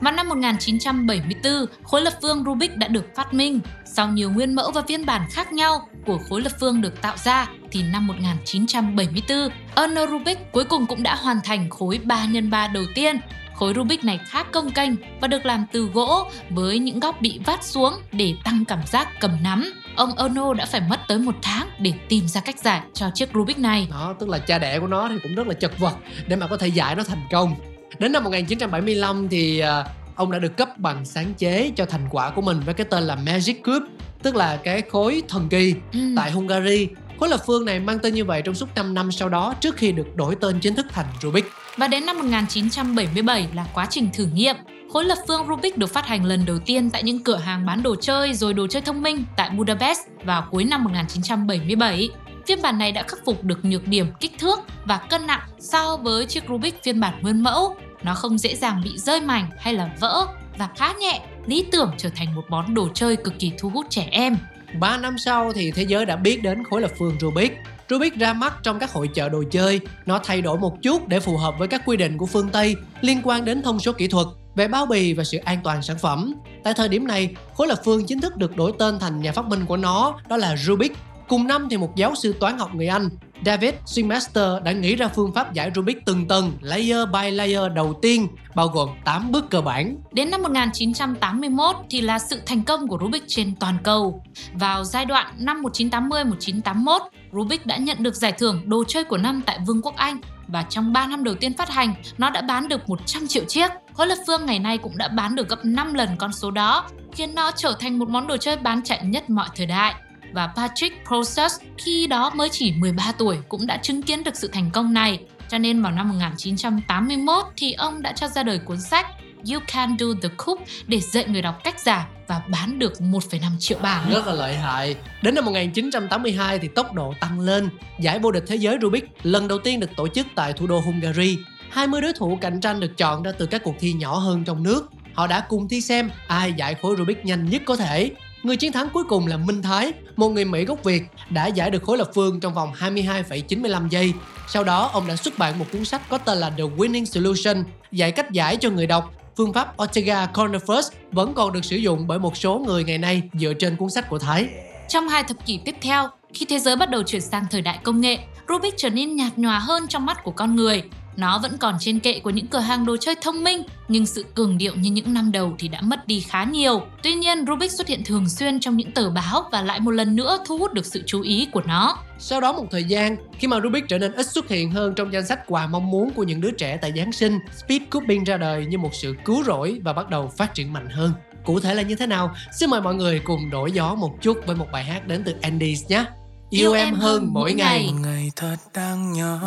Vào 0.00 0.12
năm 0.12 0.28
1974, 0.28 1.52
khối 1.82 2.02
lập 2.02 2.12
phương 2.22 2.44
Rubik 2.44 2.76
đã 2.76 2.88
được 2.88 3.14
phát 3.14 3.34
minh. 3.34 3.60
Sau 3.84 4.08
nhiều 4.08 4.30
nguyên 4.30 4.54
mẫu 4.54 4.70
và 4.70 4.82
phiên 4.88 5.06
bản 5.06 5.22
khác 5.30 5.52
nhau 5.52 5.88
của 6.06 6.18
khối 6.28 6.40
lập 6.40 6.52
phương 6.60 6.80
được 6.80 7.02
tạo 7.02 7.16
ra, 7.24 7.46
thì 7.70 7.82
năm 7.82 8.06
1974, 8.06 9.38
Erno 9.74 10.06
Rubik 10.06 10.52
cuối 10.52 10.64
cùng 10.64 10.86
cũng 10.86 11.02
đã 11.02 11.14
hoàn 11.14 11.40
thành 11.44 11.70
khối 11.70 12.00
3x3 12.04 12.72
đầu 12.72 12.84
tiên. 12.94 13.16
Khối 13.54 13.72
Rubik 13.76 14.04
này 14.04 14.20
khá 14.26 14.42
công 14.42 14.70
canh 14.70 14.96
và 15.20 15.28
được 15.28 15.46
làm 15.46 15.64
từ 15.72 15.84
gỗ 15.94 16.30
với 16.50 16.78
những 16.78 17.00
góc 17.00 17.20
bị 17.20 17.40
vát 17.44 17.64
xuống 17.64 17.92
để 18.12 18.34
tăng 18.44 18.64
cảm 18.64 18.80
giác 18.86 19.20
cầm 19.20 19.30
nắm. 19.42 19.72
Ông 19.98 20.14
Erno 20.18 20.54
đã 20.54 20.66
phải 20.66 20.80
mất 20.80 21.00
tới 21.08 21.18
một 21.18 21.34
tháng 21.42 21.68
để 21.80 21.92
tìm 22.08 22.28
ra 22.28 22.40
cách 22.40 22.58
giải 22.58 22.80
cho 22.94 23.10
chiếc 23.14 23.28
Rubik 23.34 23.58
này. 23.58 23.88
Đó, 23.90 24.14
tức 24.20 24.28
là 24.28 24.38
cha 24.38 24.58
đẻ 24.58 24.78
của 24.78 24.86
nó 24.86 25.08
thì 25.08 25.14
cũng 25.22 25.34
rất 25.34 25.46
là 25.46 25.54
chật 25.54 25.78
vật 25.78 25.94
để 26.26 26.36
mà 26.36 26.46
có 26.46 26.56
thể 26.56 26.68
giải 26.68 26.94
nó 26.96 27.02
thành 27.04 27.22
công. 27.30 27.54
Đến 27.98 28.12
năm 28.12 28.24
1975 28.24 29.28
thì 29.28 29.58
à, 29.58 29.84
ông 30.16 30.30
đã 30.30 30.38
được 30.38 30.56
cấp 30.56 30.78
bằng 30.78 31.04
sáng 31.04 31.34
chế 31.34 31.70
cho 31.76 31.86
thành 31.86 32.08
quả 32.10 32.30
của 32.30 32.42
mình 32.42 32.60
với 32.64 32.74
cái 32.74 32.86
tên 32.90 33.02
là 33.02 33.14
Magic 33.16 33.62
Cube, 33.64 33.86
tức 34.22 34.36
là 34.36 34.56
cái 34.56 34.82
khối 34.90 35.22
thần 35.28 35.48
kỳ 35.48 35.74
Ừ. 35.92 35.98
tại 36.16 36.30
Hungary. 36.30 36.88
Khối 37.20 37.28
lập 37.28 37.40
phương 37.46 37.64
này 37.64 37.80
mang 37.80 37.98
tên 37.98 38.14
như 38.14 38.24
vậy 38.24 38.42
trong 38.42 38.54
suốt 38.54 38.68
5 38.76 38.94
năm 38.94 39.12
sau 39.12 39.28
đó 39.28 39.54
trước 39.60 39.76
khi 39.76 39.92
được 39.92 40.16
đổi 40.16 40.34
tên 40.40 40.60
chính 40.60 40.74
thức 40.74 40.86
thành 40.92 41.06
Rubik. 41.22 41.44
Và 41.76 41.88
đến 41.88 42.06
năm 42.06 42.18
1977 42.18 43.48
là 43.54 43.66
quá 43.74 43.86
trình 43.90 44.08
thử 44.14 44.26
nghiệm. 44.34 44.56
Khối 44.92 45.04
lập 45.04 45.18
phương 45.28 45.46
Rubik 45.48 45.78
được 45.78 45.90
phát 45.90 46.06
hành 46.06 46.24
lần 46.24 46.46
đầu 46.46 46.58
tiên 46.58 46.90
tại 46.90 47.02
những 47.02 47.24
cửa 47.24 47.36
hàng 47.36 47.66
bán 47.66 47.82
đồ 47.82 47.96
chơi 47.96 48.34
rồi 48.34 48.54
đồ 48.54 48.66
chơi 48.66 48.82
thông 48.82 49.02
minh 49.02 49.24
tại 49.36 49.50
Budapest 49.50 50.00
vào 50.24 50.48
cuối 50.50 50.64
năm 50.64 50.84
1977. 50.84 52.08
Phiên 52.46 52.62
bản 52.62 52.78
này 52.78 52.92
đã 52.92 53.02
khắc 53.02 53.24
phục 53.24 53.44
được 53.44 53.64
nhược 53.64 53.88
điểm 53.88 54.06
kích 54.20 54.32
thước 54.38 54.58
và 54.84 54.96
cân 55.10 55.26
nặng 55.26 55.40
so 55.58 55.96
với 55.96 56.26
chiếc 56.26 56.44
Rubik 56.48 56.82
phiên 56.82 57.00
bản 57.00 57.14
nguyên 57.22 57.42
mẫu. 57.42 57.76
Nó 58.02 58.14
không 58.14 58.38
dễ 58.38 58.54
dàng 58.54 58.80
bị 58.84 58.98
rơi 58.98 59.20
mảnh 59.20 59.50
hay 59.58 59.74
là 59.74 59.90
vỡ 60.00 60.26
và 60.58 60.68
khá 60.76 60.92
nhẹ, 61.00 61.20
lý 61.46 61.64
tưởng 61.72 61.90
trở 61.96 62.08
thành 62.14 62.34
một 62.34 62.44
món 62.48 62.74
đồ 62.74 62.88
chơi 62.94 63.16
cực 63.16 63.38
kỳ 63.38 63.52
thu 63.58 63.68
hút 63.68 63.86
trẻ 63.90 64.08
em. 64.10 64.36
3 64.80 64.96
năm 64.96 65.18
sau 65.18 65.52
thì 65.52 65.70
thế 65.70 65.82
giới 65.82 66.06
đã 66.06 66.16
biết 66.16 66.42
đến 66.42 66.64
khối 66.64 66.80
lập 66.80 66.90
phương 66.98 67.16
Rubik. 67.20 67.52
Rubik 67.90 68.14
ra 68.16 68.32
mắt 68.32 68.54
trong 68.62 68.78
các 68.78 68.92
hội 68.92 69.08
chợ 69.14 69.28
đồ 69.28 69.44
chơi. 69.50 69.80
Nó 70.06 70.20
thay 70.24 70.42
đổi 70.42 70.58
một 70.58 70.82
chút 70.82 71.08
để 71.08 71.20
phù 71.20 71.36
hợp 71.36 71.54
với 71.58 71.68
các 71.68 71.82
quy 71.86 71.96
định 71.96 72.18
của 72.18 72.26
phương 72.26 72.48
Tây 72.48 72.76
liên 73.00 73.20
quan 73.24 73.44
đến 73.44 73.62
thông 73.62 73.80
số 73.80 73.92
kỹ 73.92 74.08
thuật 74.08 74.26
về 74.58 74.68
bao 74.68 74.86
bì 74.86 75.12
và 75.12 75.24
sự 75.24 75.38
an 75.38 75.58
toàn 75.64 75.82
sản 75.82 75.98
phẩm. 75.98 76.34
Tại 76.64 76.74
thời 76.74 76.88
điểm 76.88 77.06
này, 77.06 77.34
khối 77.54 77.68
lập 77.68 77.80
phương 77.84 78.06
chính 78.06 78.20
thức 78.20 78.36
được 78.36 78.56
đổi 78.56 78.72
tên 78.78 78.98
thành 78.98 79.20
nhà 79.20 79.32
phát 79.32 79.46
minh 79.46 79.66
của 79.66 79.76
nó, 79.76 80.14
đó 80.28 80.36
là 80.36 80.56
Rubik. 80.56 80.96
Cùng 81.28 81.46
năm 81.46 81.68
thì 81.70 81.76
một 81.76 81.96
giáo 81.96 82.14
sư 82.14 82.34
toán 82.40 82.58
học 82.58 82.74
người 82.74 82.86
Anh, 82.86 83.08
David 83.46 83.74
Swingmaster 83.86 84.62
đã 84.62 84.72
nghĩ 84.72 84.96
ra 84.96 85.08
phương 85.08 85.32
pháp 85.32 85.54
giải 85.54 85.70
Rubik 85.74 86.04
từng 86.04 86.28
tầng, 86.28 86.52
layer 86.60 87.08
by 87.12 87.30
layer 87.30 87.72
đầu 87.74 87.98
tiên, 88.02 88.28
bao 88.54 88.68
gồm 88.68 88.88
8 89.04 89.32
bước 89.32 89.50
cơ 89.50 89.60
bản. 89.60 89.96
Đến 90.12 90.30
năm 90.30 90.42
1981 90.42 91.76
thì 91.90 92.00
là 92.00 92.18
sự 92.18 92.40
thành 92.46 92.62
công 92.62 92.88
của 92.88 92.98
Rubik 93.00 93.24
trên 93.26 93.54
toàn 93.60 93.76
cầu. 93.82 94.22
Vào 94.52 94.84
giai 94.84 95.04
đoạn 95.04 95.34
năm 95.38 95.62
1980-1981, 95.62 97.00
Rubik 97.32 97.66
đã 97.66 97.76
nhận 97.76 98.02
được 98.02 98.14
giải 98.14 98.32
thưởng 98.32 98.62
đồ 98.66 98.84
chơi 98.84 99.04
của 99.04 99.18
năm 99.18 99.42
tại 99.46 99.58
Vương 99.66 99.82
quốc 99.82 99.96
Anh 99.96 100.20
và 100.48 100.62
trong 100.62 100.92
3 100.92 101.06
năm 101.06 101.24
đầu 101.24 101.34
tiên 101.34 101.52
phát 101.54 101.70
hành, 101.70 101.94
nó 102.18 102.30
đã 102.30 102.42
bán 102.42 102.68
được 102.68 102.88
100 102.88 103.26
triệu 103.26 103.44
chiếc. 103.44 103.70
Khối 103.98 104.06
lập 104.06 104.18
phương 104.26 104.46
ngày 104.46 104.58
nay 104.58 104.78
cũng 104.78 104.98
đã 104.98 105.08
bán 105.08 105.34
được 105.34 105.48
gấp 105.48 105.64
5 105.64 105.94
lần 105.94 106.16
con 106.18 106.32
số 106.32 106.50
đó, 106.50 106.88
khiến 107.12 107.34
nó 107.34 107.50
trở 107.50 107.76
thành 107.80 107.98
một 107.98 108.08
món 108.08 108.26
đồ 108.26 108.36
chơi 108.36 108.56
bán 108.56 108.82
chạy 108.82 109.00
nhất 109.04 109.30
mọi 109.30 109.48
thời 109.56 109.66
đại. 109.66 109.94
Và 110.32 110.46
Patrick 110.56 111.06
Process 111.06 111.60
khi 111.78 112.06
đó 112.06 112.30
mới 112.34 112.48
chỉ 112.48 112.72
13 112.72 113.12
tuổi 113.18 113.38
cũng 113.48 113.66
đã 113.66 113.76
chứng 113.76 114.02
kiến 114.02 114.24
được 114.24 114.36
sự 114.36 114.48
thành 114.52 114.70
công 114.72 114.92
này. 114.92 115.20
Cho 115.48 115.58
nên 115.58 115.82
vào 115.82 115.92
năm 115.92 116.08
1981 116.08 117.46
thì 117.56 117.72
ông 117.72 118.02
đã 118.02 118.12
cho 118.12 118.28
ra 118.28 118.42
đời 118.42 118.58
cuốn 118.58 118.80
sách 118.80 119.06
You 119.52 119.60
Can 119.66 119.96
Do 119.98 120.06
The 120.22 120.28
Coup 120.36 120.60
để 120.86 121.00
dạy 121.00 121.24
người 121.28 121.42
đọc 121.42 121.60
cách 121.64 121.80
giải 121.80 122.04
và 122.26 122.40
bán 122.48 122.78
được 122.78 122.92
1,5 122.98 123.40
triệu 123.58 123.78
bản. 123.78 124.10
Rất 124.10 124.26
là 124.26 124.32
lợi 124.32 124.56
hại. 124.56 124.96
Đến 125.22 125.34
năm 125.34 125.44
1982 125.44 126.58
thì 126.58 126.68
tốc 126.68 126.92
độ 126.92 127.14
tăng 127.20 127.40
lên. 127.40 127.68
Giải 128.00 128.18
vô 128.18 128.30
địch 128.30 128.44
thế 128.46 128.56
giới 128.56 128.78
Rubik 128.82 129.04
lần 129.22 129.48
đầu 129.48 129.58
tiên 129.58 129.80
được 129.80 129.90
tổ 129.96 130.08
chức 130.08 130.26
tại 130.34 130.52
thủ 130.52 130.66
đô 130.66 130.80
Hungary. 130.80 131.38
20 131.70 132.00
đối 132.00 132.12
thủ 132.12 132.38
cạnh 132.40 132.60
tranh 132.60 132.80
được 132.80 132.96
chọn 132.96 133.22
ra 133.22 133.32
từ 133.38 133.46
các 133.46 133.64
cuộc 133.64 133.74
thi 133.80 133.92
nhỏ 133.92 134.18
hơn 134.18 134.44
trong 134.44 134.62
nước. 134.62 134.88
Họ 135.14 135.26
đã 135.26 135.40
cùng 135.40 135.68
thi 135.68 135.80
xem 135.80 136.10
ai 136.26 136.52
giải 136.52 136.74
khối 136.82 136.96
Rubik 136.98 137.24
nhanh 137.24 137.50
nhất 137.50 137.62
có 137.66 137.76
thể. 137.76 138.10
Người 138.42 138.56
chiến 138.56 138.72
thắng 138.72 138.88
cuối 138.92 139.04
cùng 139.04 139.26
là 139.26 139.36
Minh 139.36 139.62
Thái, 139.62 139.92
một 140.16 140.28
người 140.28 140.44
Mỹ 140.44 140.64
gốc 140.64 140.84
Việt, 140.84 141.02
đã 141.30 141.46
giải 141.46 141.70
được 141.70 141.82
khối 141.82 141.98
lập 141.98 142.10
phương 142.14 142.40
trong 142.40 142.54
vòng 142.54 142.72
22,95 142.78 143.88
giây. 143.88 144.12
Sau 144.48 144.64
đó, 144.64 144.90
ông 144.92 145.06
đã 145.06 145.16
xuất 145.16 145.38
bản 145.38 145.58
một 145.58 145.64
cuốn 145.72 145.84
sách 145.84 146.02
có 146.08 146.18
tên 146.18 146.38
là 146.38 146.50
The 146.50 146.64
Winning 146.64 147.04
Solution, 147.04 147.64
dạy 147.92 148.12
cách 148.12 148.30
giải 148.30 148.56
cho 148.56 148.70
người 148.70 148.86
đọc. 148.86 149.12
Phương 149.36 149.52
pháp 149.52 149.82
Ortega 149.82 150.26
Corner 150.26 150.62
First 150.62 150.90
vẫn 151.12 151.34
còn 151.34 151.52
được 151.52 151.64
sử 151.64 151.76
dụng 151.76 152.06
bởi 152.06 152.18
một 152.18 152.36
số 152.36 152.58
người 152.58 152.84
ngày 152.84 152.98
nay 152.98 153.22
dựa 153.34 153.52
trên 153.52 153.76
cuốn 153.76 153.90
sách 153.90 154.08
của 154.08 154.18
Thái. 154.18 154.48
Trong 154.88 155.08
hai 155.08 155.24
thập 155.24 155.46
kỷ 155.46 155.60
tiếp 155.64 155.74
theo, 155.80 156.08
khi 156.34 156.46
thế 156.46 156.58
giới 156.58 156.76
bắt 156.76 156.90
đầu 156.90 157.02
chuyển 157.02 157.20
sang 157.20 157.46
thời 157.50 157.62
đại 157.62 157.78
công 157.82 158.00
nghệ, 158.00 158.18
Rubik 158.48 158.74
trở 158.76 158.90
nên 158.90 159.16
nhạt 159.16 159.38
nhòa 159.38 159.58
hơn 159.58 159.88
trong 159.88 160.06
mắt 160.06 160.24
của 160.24 160.30
con 160.30 160.56
người. 160.56 160.82
Nó 161.18 161.38
vẫn 161.38 161.58
còn 161.58 161.74
trên 161.80 162.00
kệ 162.00 162.20
của 162.20 162.30
những 162.30 162.46
cửa 162.46 162.58
hàng 162.58 162.86
đồ 162.86 162.96
chơi 162.96 163.14
thông 163.22 163.44
minh, 163.44 163.62
nhưng 163.88 164.06
sự 164.06 164.24
cường 164.34 164.58
điệu 164.58 164.74
như 164.76 164.90
những 164.90 165.14
năm 165.14 165.32
đầu 165.32 165.54
thì 165.58 165.68
đã 165.68 165.80
mất 165.80 166.06
đi 166.06 166.20
khá 166.20 166.44
nhiều. 166.44 166.82
Tuy 167.02 167.14
nhiên, 167.14 167.44
Rubik 167.46 167.72
xuất 167.72 167.86
hiện 167.86 168.04
thường 168.04 168.28
xuyên 168.28 168.60
trong 168.60 168.76
những 168.76 168.92
tờ 168.92 169.10
báo 169.10 169.48
và 169.52 169.62
lại 169.62 169.80
một 169.80 169.90
lần 169.90 170.16
nữa 170.16 170.38
thu 170.46 170.58
hút 170.58 170.72
được 170.72 170.86
sự 170.86 171.02
chú 171.06 171.20
ý 171.20 171.48
của 171.52 171.62
nó. 171.66 171.96
Sau 172.18 172.40
đó 172.40 172.52
một 172.52 172.64
thời 172.70 172.84
gian, 172.84 173.16
khi 173.38 173.48
mà 173.48 173.60
Rubik 173.60 173.88
trở 173.88 173.98
nên 173.98 174.12
ít 174.12 174.26
xuất 174.26 174.48
hiện 174.48 174.70
hơn 174.70 174.94
trong 174.94 175.12
danh 175.12 175.26
sách 175.26 175.40
quà 175.46 175.66
mong 175.66 175.90
muốn 175.90 176.10
của 176.10 176.22
những 176.22 176.40
đứa 176.40 176.50
trẻ 176.50 176.78
tại 176.82 176.92
Giáng 176.96 177.12
sinh, 177.12 177.38
Speed 177.56 177.82
Cubing 177.90 178.24
ra 178.24 178.36
đời 178.36 178.66
như 178.66 178.78
một 178.78 178.94
sự 178.94 179.14
cứu 179.24 179.44
rỗi 179.44 179.80
và 179.84 179.92
bắt 179.92 180.10
đầu 180.10 180.28
phát 180.36 180.54
triển 180.54 180.72
mạnh 180.72 180.88
hơn. 180.90 181.12
Cụ 181.44 181.60
thể 181.60 181.74
là 181.74 181.82
như 181.82 181.94
thế 181.94 182.06
nào? 182.06 182.34
Xin 182.58 182.70
mời 182.70 182.80
mọi 182.80 182.94
người 182.94 183.18
cùng 183.18 183.50
đổi 183.50 183.72
gió 183.72 183.94
một 183.94 184.14
chút 184.20 184.38
với 184.46 184.56
một 184.56 184.66
bài 184.72 184.84
hát 184.84 185.06
đến 185.06 185.22
từ 185.24 185.34
Andy's 185.42 185.84
nhé. 185.88 186.04
Yêu 186.50 186.72
em 186.72 186.94
hơn 186.94 187.32
mỗi 187.32 187.52
ngày. 187.52 187.90
Một 187.92 187.98
ngày 188.02 188.30
thật 188.36 188.56
đáng 188.74 189.12
nhớ 189.12 189.38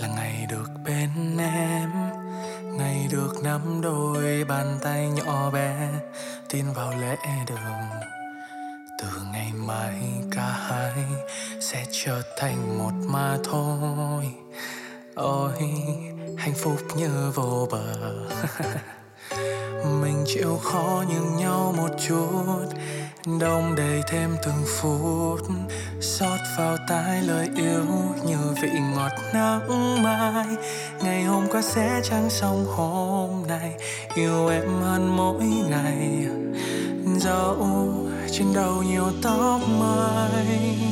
là 0.00 0.08
ngày 0.16 0.46
được 0.50 0.70
bên 0.84 1.38
em. 1.38 1.90
Ngày 2.78 3.08
được 3.10 3.34
nắm 3.42 3.80
đôi 3.82 4.44
bàn 4.44 4.78
tay 4.82 5.08
nhỏ 5.08 5.50
bé 5.50 5.88
tin 6.48 6.64
vào 6.72 6.92
lễ 7.00 7.16
đường. 7.46 8.00
Từ 8.98 9.08
ngày 9.32 9.52
mai 9.66 9.94
cả 10.30 10.56
hai 10.68 10.92
sẽ 11.60 11.86
trở 11.90 12.22
thành 12.38 12.78
một 12.78 12.92
mà 13.06 13.38
thôi. 13.44 14.24
Ôi 15.14 15.52
hạnh 16.36 16.54
phúc 16.56 16.76
như 16.96 17.32
vô 17.34 17.68
bờ. 17.70 17.94
Mình 20.02 20.24
chịu 20.26 20.56
khó 20.62 21.04
nhường 21.08 21.36
nhau 21.36 21.74
một 21.76 21.90
chút 22.08 22.66
đông 23.40 23.74
đầy 23.74 24.02
thêm 24.10 24.36
từng 24.42 24.64
phút, 24.66 25.40
xót 26.00 26.40
vào 26.58 26.76
tai 26.88 27.22
lời 27.22 27.48
yêu 27.56 27.84
như 28.24 28.36
vị 28.62 28.70
ngọt 28.94 29.12
nắng 29.34 30.02
mai. 30.02 30.46
Ngày 31.02 31.24
hôm 31.24 31.46
qua 31.50 31.62
sẽ 31.62 32.00
chẳng 32.04 32.30
xong 32.30 32.66
hôm 32.76 33.46
nay, 33.48 33.74
yêu 34.14 34.48
em 34.48 34.68
hơn 34.82 35.16
mỗi 35.16 35.44
ngày. 35.70 36.26
Dẫu 37.16 37.66
trên 38.30 38.54
đầu 38.54 38.82
nhiều 38.82 39.10
tóc 39.22 39.60
mai 39.80 40.87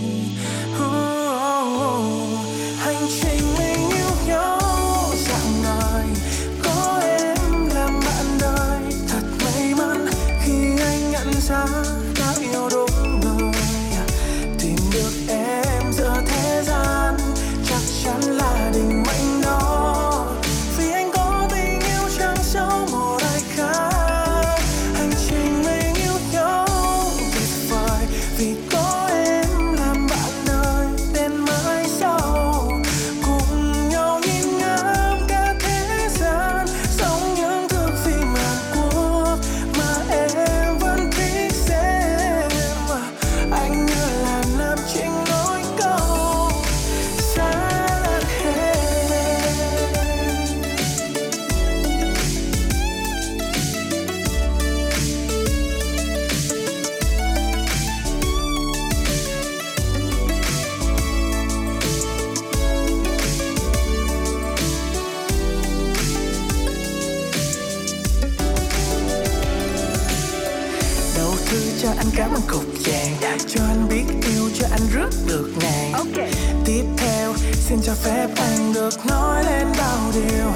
anh 78.56 78.72
được 78.72 79.06
nói 79.06 79.44
lên 79.44 79.66
bao 79.78 79.98
điều. 80.14 80.52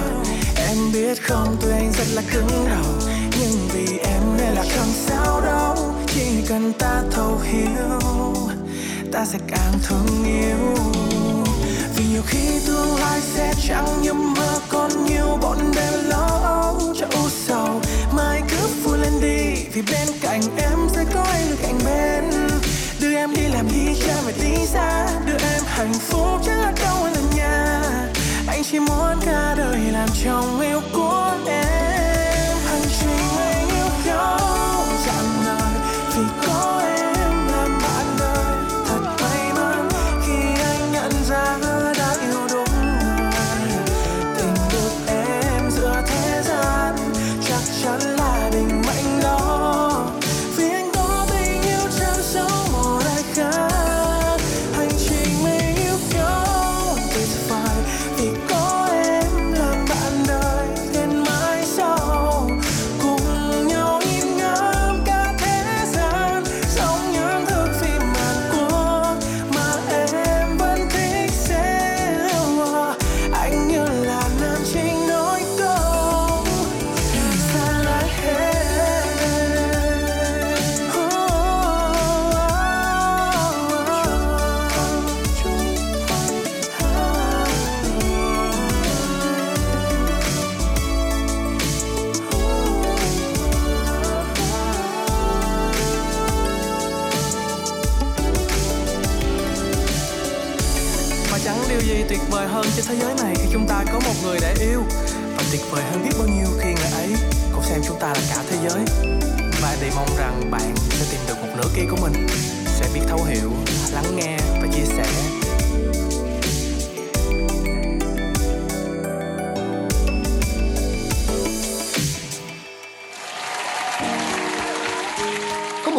Em 0.69 0.93
biết 0.93 1.23
không 1.23 1.57
tuy 1.61 1.71
anh 1.71 1.93
rất 1.93 2.07
là 2.15 2.23
cứng 2.33 2.49
đầu. 2.69 3.13
Nhưng 3.41 3.69
vì 3.73 3.99
em 3.99 4.23
nên 4.39 4.55
là 4.55 4.65
không 4.77 4.93
sao 5.07 5.41
đâu. 5.41 5.95
Chỉ 6.07 6.45
cần 6.49 6.73
ta 6.73 7.03
thấu 7.11 7.39
hiểu, 7.39 8.01
ta 9.13 9.25
sẽ 9.25 9.39
càng 9.49 9.73
thương 9.83 10.25
yêu. 10.25 10.75
Vì 11.97 12.05
nhiều 12.05 12.23
khi 12.27 12.61
tương 12.67 12.97
lai 12.97 13.21
sẽ 13.35 13.55
chẳng 13.69 14.03
như 14.03 14.13
mơ, 14.13 14.61
còn 14.69 15.05
nhiều 15.05 15.39
bọn 15.43 15.59
đêm 15.77 15.93
lo 16.09 16.41
âu 16.43 16.95
cho 17.01 17.07
u 17.07 17.29
sầu. 17.47 17.81
Mai 18.13 18.43
cứ 18.51 18.69
vui 18.83 18.99
lên 18.99 19.13
đi, 19.21 19.65
vì 19.73 19.83
bên 19.83 20.09
cạnh 20.21 20.43
em 20.57 20.79
sẽ 20.95 21.05
có 21.15 21.23
anh 21.23 21.51
được 21.51 21.57
cạnh 21.63 21.79
bên 21.85 22.25
đưa 23.01 23.17
em 23.17 23.35
đi 23.35 23.49
làm 23.49 23.69
đi 23.69 23.95
cha 24.07 24.15
về 24.27 24.33
đi 24.43 24.67
xa. 24.67 25.07
Đưa 25.27 25.33
em 25.33 25.63
hạnh 25.67 25.93
phúc 25.93 26.41
chắc 26.45 26.57
ở 26.65 26.73
đâu 26.85 27.07
là 27.07 27.21
nhà 27.37 27.83
anh 28.47 28.63
chỉ 28.71 28.79
muốn 28.79 29.21
cả 29.27 29.55
đời 29.59 29.81
làm 29.93 30.09
chồng 30.25 30.61
yêu 30.61 30.81
của 30.93 31.37
em. 31.47 31.90
Hơn 102.51 102.67
trên 102.77 102.85
thế 102.89 102.97
giới 102.97 103.15
này 103.15 103.35
khi 103.37 103.49
chúng 103.53 103.67
ta 103.69 103.85
có 103.93 104.01
một 104.01 104.15
người 104.23 104.39
để 104.41 104.55
yêu. 104.61 104.83
Và 105.37 105.43
tuyệt 105.53 105.61
vời 105.71 105.83
hơn 105.91 106.03
biết 106.05 106.15
bao 106.19 106.29
nhiêu 106.29 106.47
khi 106.61 106.69
người 106.75 106.93
ấy 106.93 107.09
cũng 107.53 107.65
xem 107.65 107.81
chúng 107.87 107.99
ta 108.01 108.09
là 108.09 108.21
cả 108.29 108.43
thế 108.51 108.57
giới. 108.69 108.85
Và 109.63 109.77
để 109.81 109.91
mong 109.97 110.09
rằng 110.19 110.51
bạn 110.51 110.75
sẽ 110.91 111.07
tìm 111.11 111.21
được 111.29 111.35
một 111.41 111.49
nửa 111.57 111.69
kia 111.77 111.85
của 111.91 111.97
mình, 112.03 112.27
sẽ 112.67 112.87
biết 112.95 113.01
thấu 113.09 113.25
hiểu, 113.25 113.51
lắng 113.93 114.17
nghe 114.17 114.39
và 114.63 114.69
chia 114.75 114.85
sẻ. 114.85 115.05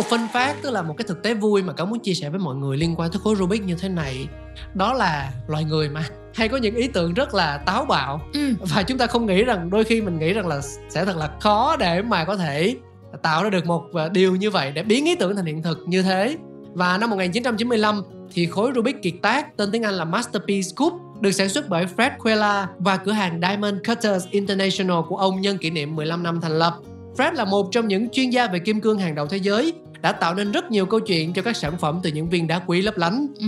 Một 0.02 0.08
phân 0.10 0.28
phát 0.34 0.56
tức 0.62 0.70
là 0.70 0.82
một 0.82 0.94
cái 0.98 1.06
thực 1.08 1.24
tế 1.24 1.34
vui 1.34 1.64
mà 1.64 1.74
cáo 1.74 1.88
muốn 1.88 2.00
chia 2.00 2.14
sẻ 2.14 2.30
với 2.30 2.40
mọi 2.40 2.56
người 2.56 2.78
liên 2.78 2.96
quan 2.98 3.12
tới 3.12 3.20
khối 3.24 3.36
Rubik 3.36 3.64
như 3.64 3.76
thế 3.76 3.90
này 3.90 4.28
đó 4.74 4.94
là 4.94 5.32
loài 5.48 5.64
người 5.64 5.90
mà 5.90 6.06
hay 6.34 6.48
có 6.48 6.58
những 6.58 6.76
ý 6.76 6.88
tưởng 6.88 7.14
rất 7.14 7.34
là 7.34 7.58
táo 7.58 7.86
bạo 7.86 8.22
ừ. 8.34 8.54
và 8.60 8.84
chúng 8.84 8.98
ta 8.98 9.08
không 9.08 9.26
nghĩ 9.26 9.44
rằng 9.44 9.70
đôi 9.70 9.84
khi 9.84 10.02
mình 10.02 10.20
nghĩ 10.20 10.34
rằng 10.34 10.48
là 10.48 10.62
sẽ 10.90 11.06
thật 11.06 11.18
là 11.18 11.30
khó 11.40 11.76
để 11.80 12.02
mà 12.02 12.26
có 12.26 12.38
thể 12.38 12.76
tạo 13.22 13.44
ra 13.44 13.50
được 13.50 13.66
một 13.66 13.84
ờ, 13.94 14.10
điều 14.10 14.36
như 14.36 14.50
vậy 14.50 14.72
để 14.72 14.84
biến 14.84 15.06
ý 15.06 15.16
tưởng 15.16 15.36
thành 15.36 15.46
hiện 15.46 15.64
thực 15.64 15.80
như 15.88 16.02
thế 16.02 16.38
và 16.74 16.98
năm 16.98 17.10
1995 17.10 18.02
thì 18.34 18.46
khối 18.46 18.72
Rubik 18.76 19.02
kiệt 19.02 19.14
tác 19.22 19.58
tên 19.58 19.72
tiếng 19.72 19.84
Anh 19.84 19.94
là 19.94 20.06
Masterpiece 20.06 20.70
Cube 20.76 20.98
được 21.20 21.32
sản 21.32 21.50
xuất 21.50 21.70
bởi 21.70 21.86
Fred 21.98 22.12
Quella 22.18 22.68
và 22.80 22.98
cửa 22.98 23.12
hàng 23.12 23.42
Diamond 23.42 23.76
Cutters 23.88 24.26
International 24.32 24.98
của 25.10 25.18
ông 25.18 25.42
nhân 25.42 25.58
kỷ 25.58 25.70
niệm 25.70 25.96
15 25.96 26.24
năm 26.24 26.42
thành 26.42 26.60
lập. 26.60 26.74
Fred 27.18 27.34
là 27.34 27.46
một 27.46 27.68
trong 27.72 27.88
những 27.88 28.10
chuyên 28.10 28.30
gia 28.30 28.48
về 28.48 28.60
kim 28.60 28.82
cương 28.82 29.00
hàng 29.00 29.16
đầu 29.16 29.28
thế 29.28 29.38
giới 29.38 29.74
đã 30.02 30.12
tạo 30.12 30.34
nên 30.34 30.52
rất 30.52 30.72
nhiều 30.72 30.86
câu 30.86 31.00
chuyện 31.00 31.34
cho 31.34 31.42
các 31.42 31.58
sản 31.58 31.78
phẩm 31.78 32.00
từ 32.04 32.12
những 32.12 32.30
viên 32.30 32.48
đá 32.48 32.60
quý 32.60 32.82
lấp 32.82 32.98
lánh. 32.98 33.28
Ừ. 33.40 33.48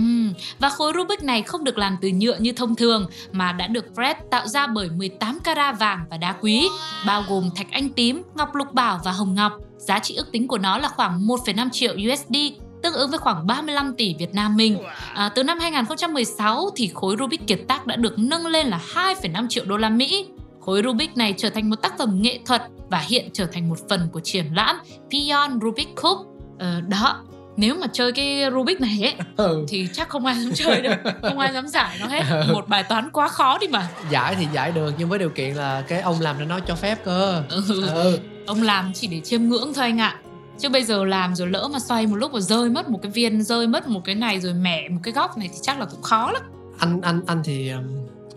Và 0.58 0.68
khối 0.68 0.92
Rubik 0.96 1.22
này 1.22 1.42
không 1.42 1.64
được 1.64 1.78
làm 1.78 1.96
từ 2.00 2.08
nhựa 2.08 2.36
như 2.38 2.52
thông 2.52 2.76
thường 2.76 3.06
mà 3.32 3.52
đã 3.52 3.66
được 3.66 3.84
Fred 3.94 4.14
tạo 4.30 4.48
ra 4.48 4.66
bởi 4.66 4.88
18 4.90 5.38
carat 5.44 5.78
vàng 5.78 6.04
và 6.10 6.16
đá 6.16 6.32
quý, 6.40 6.68
bao 7.06 7.24
gồm 7.28 7.50
thạch 7.56 7.70
anh 7.70 7.88
tím, 7.88 8.22
ngọc 8.34 8.54
lục 8.54 8.72
bảo 8.72 9.00
và 9.04 9.12
hồng 9.12 9.34
ngọc. 9.34 9.52
Giá 9.76 9.98
trị 9.98 10.14
ước 10.14 10.32
tính 10.32 10.48
của 10.48 10.58
nó 10.58 10.78
là 10.78 10.88
khoảng 10.88 11.26
1,5 11.26 11.68
triệu 11.70 11.92
USD, 11.92 12.36
tương 12.82 12.94
ứng 12.94 13.10
với 13.10 13.18
khoảng 13.18 13.46
35 13.46 13.94
tỷ 13.96 14.14
Việt 14.18 14.34
Nam 14.34 14.56
mình. 14.56 14.78
À, 15.14 15.28
từ 15.28 15.42
năm 15.42 15.58
2016 15.58 16.70
thì 16.76 16.90
khối 16.94 17.16
Rubik 17.18 17.46
kiệt 17.46 17.60
tác 17.68 17.86
đã 17.86 17.96
được 17.96 18.18
nâng 18.18 18.46
lên 18.46 18.66
là 18.66 18.80
2,5 18.94 19.46
triệu 19.48 19.64
đô 19.64 19.76
la 19.76 19.88
Mỹ. 19.88 20.26
Khối 20.60 20.82
Rubik 20.84 21.16
này 21.16 21.34
trở 21.36 21.50
thành 21.50 21.70
một 21.70 21.76
tác 21.76 21.98
phẩm 21.98 22.22
nghệ 22.22 22.38
thuật 22.46 22.62
và 22.90 22.98
hiện 22.98 23.28
trở 23.32 23.46
thành 23.46 23.68
một 23.68 23.88
phần 23.88 24.08
của 24.12 24.20
triển 24.20 24.46
lãm 24.54 24.76
Beyond 25.12 25.62
Rubik 25.62 25.88
Cup. 26.02 26.33
Ờ, 26.58 26.80
đó, 26.88 27.22
nếu 27.56 27.74
mà 27.74 27.86
chơi 27.92 28.12
cái 28.12 28.42
Rubik 28.52 28.80
này 28.80 28.98
ấy 29.02 29.14
Ừ. 29.36 29.64
thì 29.68 29.88
chắc 29.92 30.08
không 30.08 30.26
ai 30.26 30.34
dám 30.34 30.52
chơi 30.54 30.80
đâu 30.82 30.94
không 31.22 31.38
ai 31.38 31.52
dám 31.52 31.68
giải 31.68 31.96
nó 32.00 32.06
hết 32.06 32.22
một 32.52 32.68
bài 32.68 32.82
toán 32.82 33.10
quá 33.10 33.28
khó 33.28 33.58
đi 33.58 33.66
mà 33.68 33.88
Giải 34.10 34.34
thì 34.38 34.46
giải 34.52 34.72
được 34.72 34.94
nhưng 34.98 35.08
với 35.08 35.18
điều 35.18 35.28
kiện 35.30 35.54
là 35.54 35.84
cái 35.88 36.00
ông 36.00 36.20
làm 36.20 36.36
cho 36.38 36.44
nó 36.44 36.60
cho 36.60 36.74
phép 36.74 37.04
cơ. 37.04 37.42
ừ. 37.48 37.62
Ừ. 37.94 38.18
ông 38.46 38.62
làm 38.62 38.92
chỉ 38.94 39.06
để 39.06 39.20
chiêm 39.20 39.42
ngưỡng 39.42 39.74
thôi 39.74 39.84
anh 39.84 40.00
ạ 40.00 40.16
chứ 40.58 40.68
bây 40.68 40.84
giờ 40.84 41.04
làm 41.04 41.34
rồi 41.34 41.48
lỡ 41.48 41.68
mà 41.72 41.78
xoay 41.78 42.06
một 42.06 42.16
lúc 42.16 42.32
mà 42.34 42.40
rơi 42.40 42.70
mất 42.70 42.88
một 42.88 42.98
cái 43.02 43.12
viên 43.12 43.42
rơi 43.42 43.66
mất 43.66 43.88
một 43.88 44.00
cái 44.04 44.14
này 44.14 44.40
rồi 44.40 44.52
mẻ 44.54 44.88
một 44.88 45.00
cái 45.02 45.12
góc 45.12 45.38
này 45.38 45.48
thì 45.52 45.58
chắc 45.62 45.78
là 45.80 45.84
cũng 45.86 46.02
khó 46.02 46.30
lắm 46.32 46.42
Anh 46.78 47.00
anh 47.00 47.20
anh 47.26 47.42
thì 47.44 47.70
um, 47.70 47.82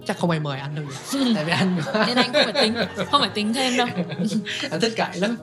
chắc 0.08 0.17
không 0.17 0.30
ai 0.30 0.39
mời 0.39 0.60
anh 0.60 0.76
đâu 0.76 0.86
nhỉ? 0.86 1.34
Tại 1.36 1.46
vì 1.46 1.52
anh 1.52 1.82
nên 2.08 2.17
anh 2.17 2.34
không 2.34 2.43
phải 2.43 2.63
tính 2.63 2.76
không 3.12 3.22
phải 3.22 3.30
tính 3.30 3.54
thêm 3.54 3.78
đâu. 3.78 3.88
Anh 4.72 4.82
thích 4.82 4.93
cậy 4.96 5.20
lắm. 5.20 5.38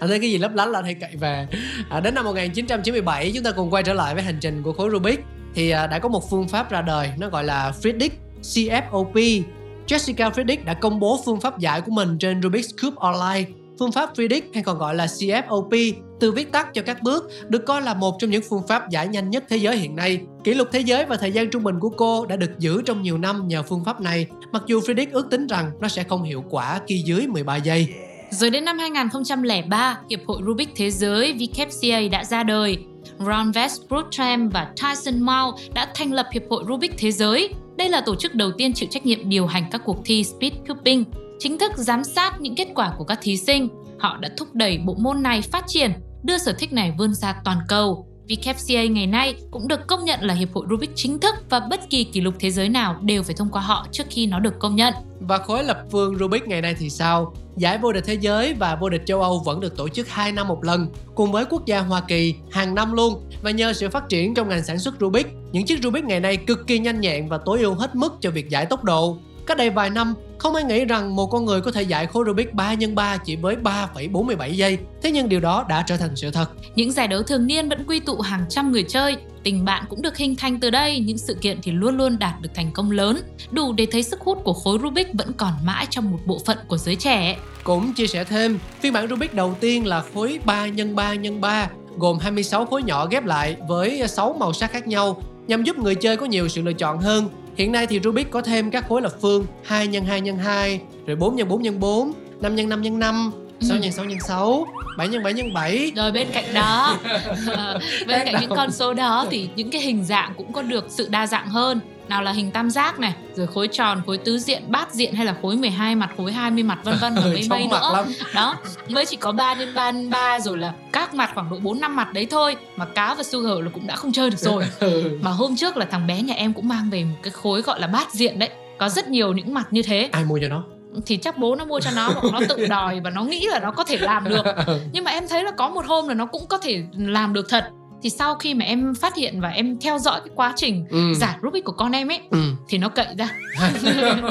Anh 0.00 0.08
thấy 0.08 0.20
cái 0.20 0.30
gì 0.30 0.38
lấp 0.38 0.54
lánh 0.54 0.70
là 0.70 0.78
anh 0.78 0.84
hay 0.84 0.94
cậy 0.94 1.16
về 1.16 1.46
à, 1.90 2.00
đến 2.00 2.14
năm 2.14 2.24
1997 2.24 3.32
chúng 3.34 3.44
ta 3.44 3.50
cùng 3.50 3.70
quay 3.70 3.82
trở 3.82 3.94
lại 3.94 4.14
với 4.14 4.22
hành 4.22 4.38
trình 4.40 4.62
của 4.62 4.72
khối 4.72 4.90
Rubik. 4.90 5.20
Thì 5.54 5.70
à, 5.70 5.86
đã 5.86 5.98
có 5.98 6.08
một 6.08 6.30
phương 6.30 6.48
pháp 6.48 6.70
ra 6.70 6.82
đời 6.82 7.10
nó 7.18 7.28
gọi 7.28 7.44
là 7.44 7.72
Friedrich 7.82 8.10
CFOP 8.42 9.42
Jessica 9.86 10.30
Friedrich 10.30 10.64
đã 10.64 10.74
công 10.74 11.00
bố 11.00 11.20
phương 11.24 11.40
pháp 11.40 11.58
giải 11.58 11.80
của 11.80 11.92
mình 11.92 12.18
trên 12.18 12.40
Rubik's 12.40 12.82
Cube 12.82 12.96
Online. 13.00 13.50
Phương 13.78 13.92
pháp 13.92 14.16
Friedrich 14.16 14.42
hay 14.54 14.62
còn 14.62 14.78
gọi 14.78 14.94
là 14.94 15.06
CFOP 15.06 15.92
từ 16.20 16.32
viết 16.32 16.52
tắt 16.52 16.68
cho 16.74 16.82
các 16.82 17.02
bước 17.02 17.30
được 17.48 17.66
coi 17.66 17.82
là 17.82 17.94
một 17.94 18.16
trong 18.18 18.30
những 18.30 18.42
phương 18.50 18.66
pháp 18.68 18.90
giải 18.90 19.08
nhanh 19.08 19.30
nhất 19.30 19.44
thế 19.48 19.56
giới 19.56 19.76
hiện 19.76 19.96
nay. 19.96 20.20
Kỷ 20.44 20.54
lục 20.54 20.68
thế 20.72 20.80
giới 20.80 21.04
và 21.04 21.16
thời 21.16 21.32
gian 21.32 21.50
trung 21.50 21.64
bình 21.64 21.80
của 21.80 21.88
cô 21.88 22.26
đã 22.26 22.36
được 22.36 22.58
giữ 22.58 22.82
trong 22.82 23.02
nhiều 23.02 23.18
năm 23.18 23.48
nhờ 23.48 23.62
phương 23.62 23.84
pháp 23.84 24.00
này, 24.00 24.26
mặc 24.52 24.62
dù 24.66 24.80
Friedrich 24.80 25.06
ước 25.12 25.30
tính 25.30 25.46
rằng 25.46 25.70
nó 25.80 25.88
sẽ 25.88 26.04
không 26.04 26.22
hiệu 26.22 26.44
quả 26.50 26.80
khi 26.88 27.02
dưới 27.06 27.26
13 27.26 27.56
giây. 27.56 27.88
Rồi 28.30 28.50
đến 28.50 28.64
năm 28.64 28.78
2003, 28.78 29.98
Hiệp 30.10 30.20
hội 30.26 30.42
Rubik 30.46 30.68
Thế 30.76 30.90
giới 30.90 31.32
VKCA 31.32 32.00
đã 32.10 32.24
ra 32.24 32.42
đời. 32.42 32.78
Ron 33.18 33.50
Westbrook 33.50 34.50
và 34.50 34.72
Tyson 34.82 35.20
Mao 35.20 35.58
đã 35.74 35.88
thành 35.94 36.12
lập 36.12 36.26
Hiệp 36.32 36.42
hội 36.50 36.64
Rubik 36.68 36.94
Thế 36.98 37.12
giới. 37.12 37.48
Đây 37.76 37.88
là 37.88 38.00
tổ 38.00 38.16
chức 38.16 38.34
đầu 38.34 38.50
tiên 38.58 38.72
chịu 38.72 38.88
trách 38.92 39.06
nhiệm 39.06 39.28
điều 39.28 39.46
hành 39.46 39.64
các 39.70 39.82
cuộc 39.84 39.98
thi 40.04 40.24
Speed 40.24 40.52
Cubing, 40.68 41.04
chính 41.38 41.58
thức 41.58 41.72
giám 41.76 42.04
sát 42.04 42.40
những 42.40 42.54
kết 42.54 42.68
quả 42.74 42.92
của 42.98 43.04
các 43.04 43.18
thí 43.22 43.36
sinh. 43.36 43.68
Họ 43.98 44.16
đã 44.20 44.28
thúc 44.36 44.54
đẩy 44.54 44.78
bộ 44.78 44.94
môn 44.94 45.22
này 45.22 45.42
phát 45.42 45.64
triển, 45.66 45.92
đưa 46.22 46.38
sở 46.38 46.52
thích 46.58 46.72
này 46.72 46.92
vươn 46.98 47.14
ra 47.14 47.34
toàn 47.44 47.58
cầu. 47.68 48.13
VKCA 48.28 48.84
ngày 48.84 49.06
nay 49.06 49.34
cũng 49.50 49.68
được 49.68 49.86
công 49.86 50.04
nhận 50.04 50.20
là 50.22 50.34
Hiệp 50.34 50.52
hội 50.52 50.66
Rubik 50.70 50.90
chính 50.94 51.18
thức 51.18 51.34
và 51.50 51.60
bất 51.60 51.90
kỳ 51.90 52.04
kỷ 52.04 52.20
lục 52.20 52.34
thế 52.40 52.50
giới 52.50 52.68
nào 52.68 52.96
đều 53.02 53.22
phải 53.22 53.34
thông 53.34 53.50
qua 53.50 53.62
họ 53.62 53.86
trước 53.92 54.04
khi 54.10 54.26
nó 54.26 54.38
được 54.38 54.58
công 54.58 54.76
nhận. 54.76 54.94
Và 55.20 55.38
khối 55.38 55.64
lập 55.64 55.78
phương 55.90 56.18
Rubik 56.18 56.48
ngày 56.48 56.62
nay 56.62 56.74
thì 56.78 56.90
sao? 56.90 57.34
Giải 57.56 57.78
vô 57.78 57.92
địch 57.92 58.04
thế 58.06 58.14
giới 58.14 58.54
và 58.54 58.76
vô 58.76 58.88
địch 58.88 59.02
châu 59.06 59.22
Âu 59.22 59.42
vẫn 59.44 59.60
được 59.60 59.76
tổ 59.76 59.88
chức 59.88 60.08
2 60.08 60.32
năm 60.32 60.48
một 60.48 60.64
lần, 60.64 60.88
cùng 61.14 61.32
với 61.32 61.44
quốc 61.44 61.66
gia 61.66 61.80
Hoa 61.80 62.00
Kỳ 62.00 62.34
hàng 62.50 62.74
năm 62.74 62.92
luôn. 62.92 63.22
Và 63.42 63.50
nhờ 63.50 63.72
sự 63.72 63.88
phát 63.88 64.08
triển 64.08 64.34
trong 64.34 64.48
ngành 64.48 64.64
sản 64.64 64.78
xuất 64.78 64.94
Rubik, 65.00 65.26
những 65.52 65.66
chiếc 65.66 65.82
Rubik 65.82 66.04
ngày 66.04 66.20
nay 66.20 66.36
cực 66.36 66.66
kỳ 66.66 66.78
nhanh 66.78 67.00
nhẹn 67.00 67.28
và 67.28 67.38
tối 67.38 67.60
ưu 67.60 67.74
hết 67.74 67.94
mức 67.94 68.12
cho 68.20 68.30
việc 68.30 68.48
giải 68.48 68.66
tốc 68.66 68.84
độ. 68.84 69.16
Cách 69.46 69.56
đây 69.56 69.70
vài 69.70 69.90
năm, 69.90 70.14
không 70.44 70.54
ai 70.54 70.64
nghĩ 70.64 70.84
rằng 70.84 71.16
một 71.16 71.26
con 71.26 71.44
người 71.44 71.60
có 71.60 71.72
thể 71.72 71.82
giải 71.82 72.06
khối 72.06 72.24
Rubik 72.26 72.54
3 72.54 72.74
x 72.76 72.84
3 72.94 73.16
chỉ 73.16 73.36
với 73.36 73.56
3,47 73.56 74.48
giây. 74.50 74.78
Thế 75.02 75.10
nhưng 75.10 75.28
điều 75.28 75.40
đó 75.40 75.64
đã 75.68 75.84
trở 75.86 75.96
thành 75.96 76.16
sự 76.16 76.30
thật. 76.30 76.50
Những 76.74 76.92
giải 76.92 77.08
đấu 77.08 77.22
thường 77.22 77.46
niên 77.46 77.68
vẫn 77.68 77.84
quy 77.86 78.00
tụ 78.00 78.20
hàng 78.20 78.44
trăm 78.48 78.72
người 78.72 78.82
chơi, 78.82 79.16
tình 79.42 79.64
bạn 79.64 79.84
cũng 79.88 80.02
được 80.02 80.16
hình 80.16 80.36
thành 80.36 80.60
từ 80.60 80.70
đây, 80.70 81.00
những 81.00 81.18
sự 81.18 81.34
kiện 81.34 81.58
thì 81.62 81.72
luôn 81.72 81.96
luôn 81.96 82.18
đạt 82.18 82.40
được 82.40 82.48
thành 82.54 82.70
công 82.72 82.90
lớn, 82.90 83.20
đủ 83.50 83.72
để 83.72 83.86
thấy 83.90 84.02
sức 84.02 84.20
hút 84.20 84.38
của 84.44 84.52
khối 84.52 84.78
Rubik 84.82 85.08
vẫn 85.14 85.32
còn 85.32 85.52
mãi 85.64 85.86
trong 85.90 86.10
một 86.10 86.18
bộ 86.26 86.38
phận 86.46 86.58
của 86.68 86.76
giới 86.76 86.96
trẻ. 86.96 87.36
Cũng 87.64 87.92
chia 87.92 88.06
sẻ 88.06 88.24
thêm, 88.24 88.58
phiên 88.80 88.92
bản 88.92 89.08
Rubik 89.08 89.34
đầu 89.34 89.54
tiên 89.60 89.86
là 89.86 90.02
khối 90.14 90.38
3 90.44 90.66
x 90.76 90.80
3 90.94 91.14
x 91.14 91.40
3 91.40 91.68
gồm 91.98 92.18
26 92.18 92.66
khối 92.66 92.82
nhỏ 92.82 93.06
ghép 93.06 93.24
lại 93.24 93.56
với 93.68 94.02
6 94.08 94.36
màu 94.40 94.52
sắc 94.52 94.72
khác 94.72 94.86
nhau 94.86 95.22
nhằm 95.46 95.64
giúp 95.64 95.78
người 95.78 95.94
chơi 95.94 96.16
có 96.16 96.26
nhiều 96.26 96.48
sự 96.48 96.62
lựa 96.62 96.72
chọn 96.72 96.98
hơn. 96.98 97.28
Hiện 97.56 97.72
nay 97.72 97.86
thì 97.86 98.00
Rubik 98.04 98.30
có 98.30 98.42
thêm 98.42 98.70
các 98.70 98.88
khối 98.88 99.02
lập 99.02 99.12
phương 99.20 99.46
2 99.64 99.86
x 99.86 99.90
2 100.06 100.20
x 100.20 100.44
2, 100.44 100.80
rồi 101.06 101.16
4 101.16 101.38
x 101.38 101.40
4 101.48 101.64
x 101.64 101.66
4, 101.78 102.12
5 102.40 102.56
x 102.56 102.60
5 102.60 102.84
x 102.84 102.86
5, 102.86 103.32
6 103.60 103.78
x 103.82 103.94
6 103.96 104.04
x 104.04 104.26
6, 104.28 104.66
7 104.98 105.08
x 105.08 105.12
7 105.24 105.34
x 105.34 105.54
7. 105.54 105.92
Rồi 105.96 106.12
bên 106.12 106.28
cạnh 106.32 106.54
đó, 106.54 106.98
ờ, 107.46 107.78
bên 108.06 108.20
cạnh 108.24 108.34
những 108.40 108.50
con 108.50 108.70
số 108.70 108.94
đó 108.94 109.26
thì 109.30 109.48
những 109.56 109.70
cái 109.70 109.80
hình 109.80 110.04
dạng 110.04 110.34
cũng 110.36 110.52
có 110.52 110.62
được 110.62 110.84
sự 110.88 111.08
đa 111.10 111.26
dạng 111.26 111.48
hơn. 111.48 111.80
Nào 112.08 112.22
là 112.22 112.32
hình 112.32 112.50
tam 112.50 112.70
giác 112.70 112.98
này, 112.98 113.14
rồi 113.34 113.46
khối 113.46 113.68
tròn, 113.68 114.02
khối 114.06 114.18
tứ 114.18 114.38
diện, 114.38 114.62
bát 114.68 114.92
diện 114.92 115.14
hay 115.14 115.26
là 115.26 115.34
khối 115.42 115.56
12 115.56 115.94
mặt, 115.94 116.10
khối 116.16 116.32
20 116.32 116.62
mặt 116.62 116.78
vân 116.84 116.94
vân 117.00 117.14
và 117.16 117.20
mấy 117.24 117.40
Chóng 117.48 117.48
mấy 117.58 117.68
mặt 117.68 117.80
nữa. 117.82 117.90
lắm. 117.94 118.12
Đó, 118.34 118.56
mới 118.88 119.06
chỉ 119.06 119.16
có 119.16 119.32
3 119.32 119.54
x 119.54 119.58
3 119.74 119.92
x 119.92 119.96
3 120.10 120.40
rồi 120.40 120.58
là 120.58 120.72
các 120.92 121.14
mặt 121.14 121.30
khoảng 121.34 121.50
độ 121.50 121.56
4 121.62 121.80
5 121.80 121.96
mặt 121.96 122.12
đấy 122.12 122.26
thôi 122.30 122.56
mà 122.76 122.84
cá 122.84 123.14
và 123.14 123.22
Sugar 123.22 123.58
là 123.64 123.70
cũng 123.74 123.86
đã 123.86 123.96
không 123.96 124.12
chơi 124.12 124.30
được 124.30 124.38
rồi. 124.38 124.64
Ừ. 124.80 125.18
Mà 125.22 125.30
hôm 125.30 125.56
trước 125.56 125.76
là 125.76 125.86
thằng 125.90 126.06
bé 126.06 126.22
nhà 126.22 126.34
em 126.34 126.52
cũng 126.52 126.68
mang 126.68 126.90
về 126.90 127.04
một 127.04 127.16
cái 127.22 127.30
khối 127.30 127.62
gọi 127.62 127.80
là 127.80 127.86
bát 127.86 128.12
diện 128.12 128.38
đấy. 128.38 128.48
Có 128.78 128.88
rất 128.88 129.08
nhiều 129.08 129.32
những 129.32 129.54
mặt 129.54 129.66
như 129.70 129.82
thế 129.82 130.08
Ai 130.12 130.24
mua 130.24 130.38
cho 130.42 130.48
nó? 130.48 130.64
thì 131.06 131.16
chắc 131.16 131.38
bố 131.38 131.54
nó 131.56 131.64
mua 131.64 131.80
cho 131.80 131.90
nó 131.96 132.08
hoặc 132.08 132.32
nó 132.32 132.40
tự 132.48 132.66
đòi 132.66 133.00
và 133.00 133.10
nó 133.10 133.24
nghĩ 133.24 133.46
là 133.50 133.58
nó 133.58 133.70
có 133.70 133.84
thể 133.84 133.98
làm 133.98 134.28
được 134.28 134.46
nhưng 134.92 135.04
mà 135.04 135.10
em 135.10 135.28
thấy 135.28 135.44
là 135.44 135.50
có 135.50 135.68
một 135.68 135.86
hôm 135.86 136.08
là 136.08 136.14
nó 136.14 136.26
cũng 136.26 136.46
có 136.46 136.58
thể 136.58 136.84
làm 136.96 137.32
được 137.32 137.46
thật 137.48 137.68
thì 138.04 138.10
sau 138.10 138.34
khi 138.34 138.54
mà 138.54 138.64
em 138.64 138.94
phát 138.94 139.14
hiện 139.16 139.40
và 139.40 139.48
em 139.48 139.78
theo 139.80 139.98
dõi 139.98 140.20
cái 140.20 140.30
quá 140.34 140.52
trình 140.56 140.84
Ừ. 140.90 141.14
giải 141.14 141.36
Rubik 141.42 141.64
của 141.64 141.72
con 141.72 141.92
em 141.92 142.08
ấy 142.10 142.20
Ừ. 142.30 142.38
thì 142.68 142.78
nó 142.78 142.88
cậy 142.88 143.06
ra 143.18 143.28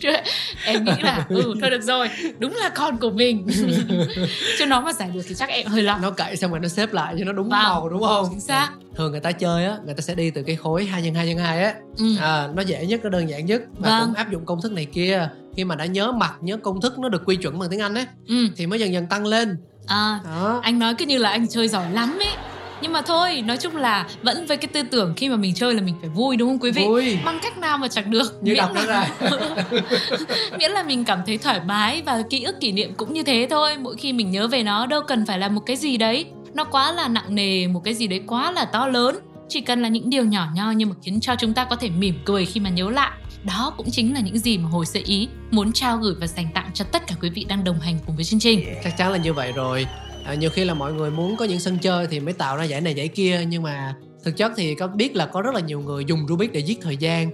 Chứ 0.00 0.08
em 0.64 0.84
nghĩ 0.84 0.92
là 1.02 1.26
ừ 1.28 1.54
thôi 1.60 1.70
được 1.70 1.82
rồi 1.82 2.08
đúng 2.38 2.54
là 2.56 2.68
con 2.68 2.96
của 2.98 3.10
mình 3.10 3.46
chứ 4.58 4.66
nó 4.66 4.80
mà 4.80 4.92
giải 4.92 5.10
được 5.14 5.20
thì 5.28 5.34
chắc 5.34 5.48
em 5.48 5.66
hơi 5.66 5.82
lo 5.82 5.98
Nó 6.02 6.10
cậy 6.10 6.36
xong 6.36 6.50
rồi 6.50 6.60
nó 6.60 6.68
xếp 6.68 6.92
lại 6.92 7.14
cho 7.18 7.24
nó 7.24 7.32
đúng 7.32 7.48
màu 7.48 7.88
đúng 7.88 8.02
không? 8.02 8.26
chính 8.30 8.40
xác 8.40 8.68
Thường 8.96 9.10
người 9.10 9.20
ta 9.20 9.32
chơi 9.32 9.64
á, 9.64 9.76
người 9.84 9.94
ta 9.94 10.00
sẽ 10.00 10.14
đi 10.14 10.30
từ 10.30 10.42
cái 10.42 10.56
khối 10.56 10.84
2 10.86 11.02
x 11.02 11.16
2 11.16 11.34
x 11.34 11.38
2 11.40 11.62
á 11.64 11.74
ừ. 11.98 12.16
à, 12.20 12.48
nó 12.54 12.62
dễ 12.62 12.86
nhất 12.86 13.00
nó 13.04 13.08
đơn 13.10 13.28
giản 13.28 13.46
nhất 13.46 13.62
và 13.78 13.88
Vâng. 13.90 14.06
cũng 14.06 14.14
áp 14.14 14.30
dụng 14.30 14.44
công 14.46 14.60
thức 14.62 14.72
này 14.72 14.84
kia 14.84 15.28
khi 15.56 15.64
mà 15.64 15.74
đã 15.74 15.84
nhớ 15.86 16.12
mặt 16.12 16.32
nhớ 16.40 16.56
công 16.56 16.80
thức 16.80 16.98
nó 16.98 17.08
được 17.08 17.22
quy 17.26 17.36
chuẩn 17.36 17.58
bằng 17.58 17.68
tiếng 17.70 17.80
anh 17.80 17.94
ấy 17.94 18.06
ừ. 18.28 18.34
thì 18.56 18.66
mới 18.66 18.80
dần 18.80 18.92
dần 18.92 19.06
tăng 19.06 19.26
lên 19.26 19.56
à, 19.88 20.20
đó. 20.24 20.60
anh 20.62 20.78
nói 20.78 20.94
cứ 20.94 21.06
như 21.06 21.18
là 21.18 21.30
anh 21.30 21.48
chơi 21.48 21.68
giỏi 21.68 21.90
lắm 21.90 22.18
ấy. 22.20 22.32
Nhưng 22.80 22.92
mà 22.92 23.02
thôi 23.02 23.42
nói 23.46 23.56
chung 23.56 23.76
là 23.76 24.06
vẫn 24.22 24.46
với 24.46 24.56
cái 24.56 24.68
tư 24.68 24.82
tưởng 24.82 25.14
khi 25.16 25.28
mà 25.28 25.36
mình 25.36 25.54
chơi 25.54 25.74
là 25.74 25.80
mình 25.80 25.94
phải 26.00 26.10
vui 26.10 26.36
đúng 26.36 26.48
không 26.48 26.58
quý 26.58 26.70
vị? 26.70 26.84
Vui. 26.86 27.18
Bằng 27.24 27.38
cách 27.42 27.58
nào 27.58 27.78
mà 27.78 27.88
chẳng 27.88 28.10
được 28.10 28.42
như 28.42 28.52
miễn 28.52 28.56
đọc 28.56 28.74
là 28.74 28.86
ra. 28.86 29.08
miễn 30.58 30.70
là 30.70 30.82
mình 30.82 31.04
cảm 31.04 31.18
thấy 31.26 31.38
thoải 31.38 31.60
mái 31.66 32.02
và 32.06 32.22
ký 32.30 32.42
ức 32.42 32.60
kỷ 32.60 32.72
niệm 32.72 32.94
cũng 32.94 33.12
như 33.12 33.22
thế 33.22 33.46
thôi. 33.50 33.76
Mỗi 33.76 33.96
khi 33.96 34.12
mình 34.12 34.30
nhớ 34.30 34.48
về 34.48 34.62
nó 34.62 34.86
đâu 34.86 35.00
cần 35.00 35.26
phải 35.26 35.38
là 35.38 35.48
một 35.48 35.62
cái 35.66 35.76
gì 35.76 35.96
đấy. 35.96 36.26
Nó 36.54 36.64
quá 36.64 36.92
là 36.92 37.08
nặng 37.08 37.34
nề 37.34 37.66
một 37.66 37.80
cái 37.84 37.94
gì 37.94 38.06
đấy 38.06 38.22
quá 38.26 38.52
là 38.52 38.64
to 38.64 38.86
lớn. 38.86 39.18
Chỉ 39.48 39.60
cần 39.60 39.82
là 39.82 39.88
những 39.88 40.10
điều 40.10 40.24
nhỏ 40.24 40.46
nhoi 40.54 40.74
nhưng 40.74 40.88
mà 40.88 40.94
khiến 41.02 41.20
cho 41.20 41.34
chúng 41.38 41.54
ta 41.54 41.64
có 41.64 41.76
thể 41.76 41.90
mỉm 41.90 42.14
cười 42.24 42.44
khi 42.44 42.60
mà 42.60 42.70
nhớ 42.70 42.90
lại 42.90 43.10
đó 43.48 43.74
cũng 43.76 43.86
chính 43.90 44.14
là 44.14 44.20
những 44.20 44.38
gì 44.38 44.58
mà 44.58 44.68
hồi 44.68 44.86
sơ 44.86 45.00
ý 45.04 45.28
muốn 45.50 45.72
trao 45.72 45.96
gửi 45.96 46.14
và 46.20 46.26
dành 46.26 46.46
tặng 46.54 46.70
cho 46.74 46.84
tất 46.92 47.06
cả 47.06 47.14
quý 47.22 47.30
vị 47.30 47.44
đang 47.48 47.64
đồng 47.64 47.80
hành 47.80 47.98
cùng 48.06 48.16
với 48.16 48.24
chương 48.24 48.40
trình. 48.40 48.60
Chắc 48.84 48.96
chắn 48.96 49.12
là 49.12 49.18
như 49.18 49.32
vậy 49.32 49.52
rồi. 49.52 49.86
À, 50.24 50.34
nhiều 50.34 50.50
khi 50.50 50.64
là 50.64 50.74
mọi 50.74 50.92
người 50.92 51.10
muốn 51.10 51.36
có 51.36 51.44
những 51.44 51.60
sân 51.60 51.78
chơi 51.78 52.06
thì 52.06 52.20
mới 52.20 52.32
tạo 52.34 52.56
ra 52.56 52.64
giải 52.64 52.80
này 52.80 52.94
giải 52.94 53.08
kia 53.08 53.44
nhưng 53.48 53.62
mà 53.62 53.94
thực 54.24 54.36
chất 54.36 54.52
thì 54.56 54.74
có 54.74 54.86
biết 54.86 55.16
là 55.16 55.26
có 55.26 55.42
rất 55.42 55.54
là 55.54 55.60
nhiều 55.60 55.80
người 55.80 56.04
dùng 56.04 56.26
Rubik 56.28 56.52
để 56.52 56.60
giết 56.60 56.78
thời 56.82 56.96
gian. 56.96 57.30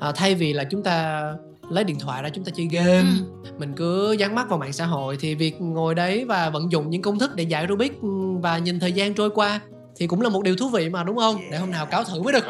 À, 0.00 0.12
thay 0.16 0.34
vì 0.34 0.52
là 0.52 0.64
chúng 0.64 0.82
ta 0.82 1.22
lấy 1.70 1.84
điện 1.84 1.98
thoại 1.98 2.22
ra 2.22 2.28
chúng 2.28 2.44
ta 2.44 2.52
chơi 2.56 2.68
game 2.72 3.08
Ừ. 3.44 3.50
mình 3.58 3.72
cứ 3.76 4.12
dán 4.18 4.34
mắt 4.34 4.48
vào 4.48 4.58
mạng 4.58 4.72
xã 4.72 4.86
hội 4.86 5.16
thì 5.20 5.34
việc 5.34 5.60
ngồi 5.60 5.94
đấy 5.94 6.24
và 6.24 6.50
vận 6.50 6.72
dụng 6.72 6.90
những 6.90 7.02
công 7.02 7.18
thức 7.18 7.30
để 7.36 7.44
giải 7.44 7.66
Rubik 7.68 8.00
ừ, 8.02 8.08
và 8.42 8.58
nhìn 8.58 8.80
thời 8.80 8.92
gian 8.92 9.14
trôi 9.14 9.30
qua 9.30 9.60
thì 9.98 10.06
cũng 10.06 10.20
là 10.20 10.28
một 10.28 10.42
điều 10.42 10.56
thú 10.56 10.68
vị 10.68 10.88
mà 10.88 11.04
đúng 11.04 11.16
không? 11.16 11.40
Để 11.50 11.58
hôm 11.58 11.70
nào 11.70 11.86
cáo 11.86 12.04
thử 12.04 12.22
mới 12.22 12.32
được. 12.32 12.44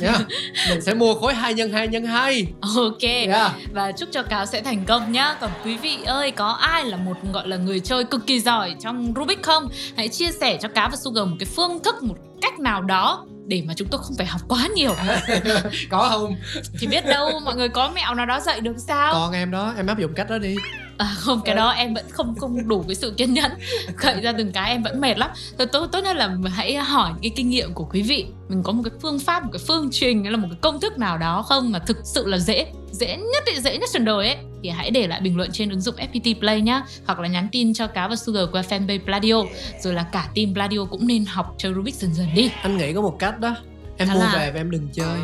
Yeah. 0.00 0.20
mình 0.68 0.82
sẽ 0.82 0.94
mua 0.94 1.14
khối 1.14 1.34
2 1.34 1.54
nhân 1.54 1.72
2 1.72 1.88
nhân 1.88 2.06
2 2.06 2.46
ok. 2.60 3.02
Yeah. 3.02 3.52
và 3.72 3.92
chúc 3.92 4.08
cho 4.12 4.22
cáo 4.22 4.46
sẽ 4.46 4.62
thành 4.62 4.84
công 4.84 5.12
nhá. 5.12 5.36
Còn 5.40 5.50
quý 5.64 5.76
vị 5.76 5.98
ơi 6.06 6.30
có 6.30 6.48
ai 6.48 6.84
là 6.84 6.96
một 6.96 7.16
gọi 7.32 7.48
là 7.48 7.56
người 7.56 7.80
chơi 7.80 8.04
cực 8.04 8.26
kỳ 8.26 8.40
giỏi 8.40 8.74
trong 8.80 9.12
Rubik 9.16 9.42
không? 9.42 9.68
Hãy 9.96 10.08
chia 10.08 10.32
sẻ 10.40 10.58
cho 10.62 10.68
cáo 10.68 10.88
và 10.90 10.96
Sugar 10.96 11.26
một 11.26 11.36
cái 11.38 11.46
phương 11.56 11.82
thức 11.82 12.02
một 12.02 12.16
cách 12.42 12.60
nào 12.60 12.82
đó 12.82 13.26
để 13.46 13.62
mà 13.66 13.74
chúng 13.76 13.88
tôi 13.88 14.00
không 14.04 14.16
phải 14.16 14.26
học 14.26 14.40
quá 14.48 14.68
nhiều. 14.74 14.94
Có 15.90 16.08
không? 16.10 16.36
Thì 16.78 16.86
biết 16.86 17.06
đâu 17.06 17.30
mọi 17.44 17.56
người 17.56 17.68
có 17.68 17.90
mẹo 17.94 18.14
nào 18.14 18.26
đó 18.26 18.40
dạy 18.40 18.60
được 18.60 18.76
sao? 18.78 19.12
Còn 19.12 19.32
em 19.32 19.50
đó 19.50 19.74
em 19.76 19.86
áp 19.86 19.98
dụng 19.98 20.14
cách 20.14 20.30
đó 20.30 20.38
đi 20.38 20.56
À, 20.98 21.14
không 21.18 21.40
cái 21.44 21.54
đó 21.54 21.70
em 21.70 21.94
vẫn 21.94 22.04
không 22.10 22.34
không 22.38 22.68
đủ 22.68 22.84
cái 22.88 22.94
sự 22.94 23.14
kiên 23.16 23.34
nhẫn. 23.34 23.50
Khởi 23.96 24.20
ra 24.20 24.32
từng 24.38 24.52
cái 24.52 24.70
em 24.70 24.82
vẫn 24.82 25.00
mệt 25.00 25.18
lắm. 25.18 25.30
Thôi 25.58 25.66
tốt 25.66 25.86
tốt 25.92 26.00
nhất 26.04 26.16
là 26.16 26.36
hãy 26.54 26.74
hỏi 26.76 27.12
cái 27.22 27.30
kinh 27.36 27.48
nghiệm 27.48 27.72
của 27.74 27.84
quý 27.84 28.02
vị. 28.02 28.26
Mình 28.48 28.62
có 28.62 28.72
một 28.72 28.82
cái 28.84 28.98
phương 29.02 29.18
pháp 29.18 29.44
một 29.44 29.50
cái 29.52 29.62
phương 29.68 29.88
trình 29.92 30.22
hay 30.22 30.32
là 30.32 30.38
một 30.38 30.48
cái 30.50 30.58
công 30.60 30.80
thức 30.80 30.98
nào 30.98 31.18
đó 31.18 31.42
không 31.42 31.72
mà 31.72 31.78
thực 31.78 31.96
sự 32.04 32.26
là 32.26 32.38
dễ 32.38 32.66
dễ 32.92 33.16
nhất 33.16 33.44
dễ 33.62 33.78
nhất 33.78 33.90
trên 33.92 34.04
đời 34.04 34.26
ấy 34.26 34.36
thì 34.62 34.68
hãy 34.68 34.90
để 34.90 35.06
lại 35.06 35.20
bình 35.20 35.36
luận 35.36 35.50
trên 35.52 35.70
ứng 35.70 35.80
dụng 35.80 35.94
FPT 35.96 36.38
Play 36.40 36.60
nhá 36.60 36.82
hoặc 37.06 37.20
là 37.20 37.28
nhắn 37.28 37.48
tin 37.52 37.74
cho 37.74 37.86
cá 37.86 38.08
và 38.08 38.16
Sugar 38.16 38.44
qua 38.52 38.62
fanpage 38.68 39.04
Pladio. 39.04 39.34
Rồi 39.80 39.94
là 39.94 40.02
cả 40.12 40.28
team 40.34 40.54
Pladio 40.54 40.84
cũng 40.90 41.06
nên 41.06 41.24
học 41.24 41.54
chơi 41.58 41.74
Rubik 41.74 41.94
dần 41.94 42.14
dần 42.14 42.26
đi. 42.34 42.50
Anh 42.62 42.76
nghĩ 42.76 42.92
có 42.92 43.00
một 43.00 43.16
cách 43.18 43.38
đó. 43.40 43.56
Em 43.96 44.08
Đó 44.08 44.14
mua 44.14 44.20
là- 44.20 44.32
về 44.34 44.50
và 44.50 44.60
em 44.60 44.70
đừng 44.70 44.88
chơi. 44.92 45.18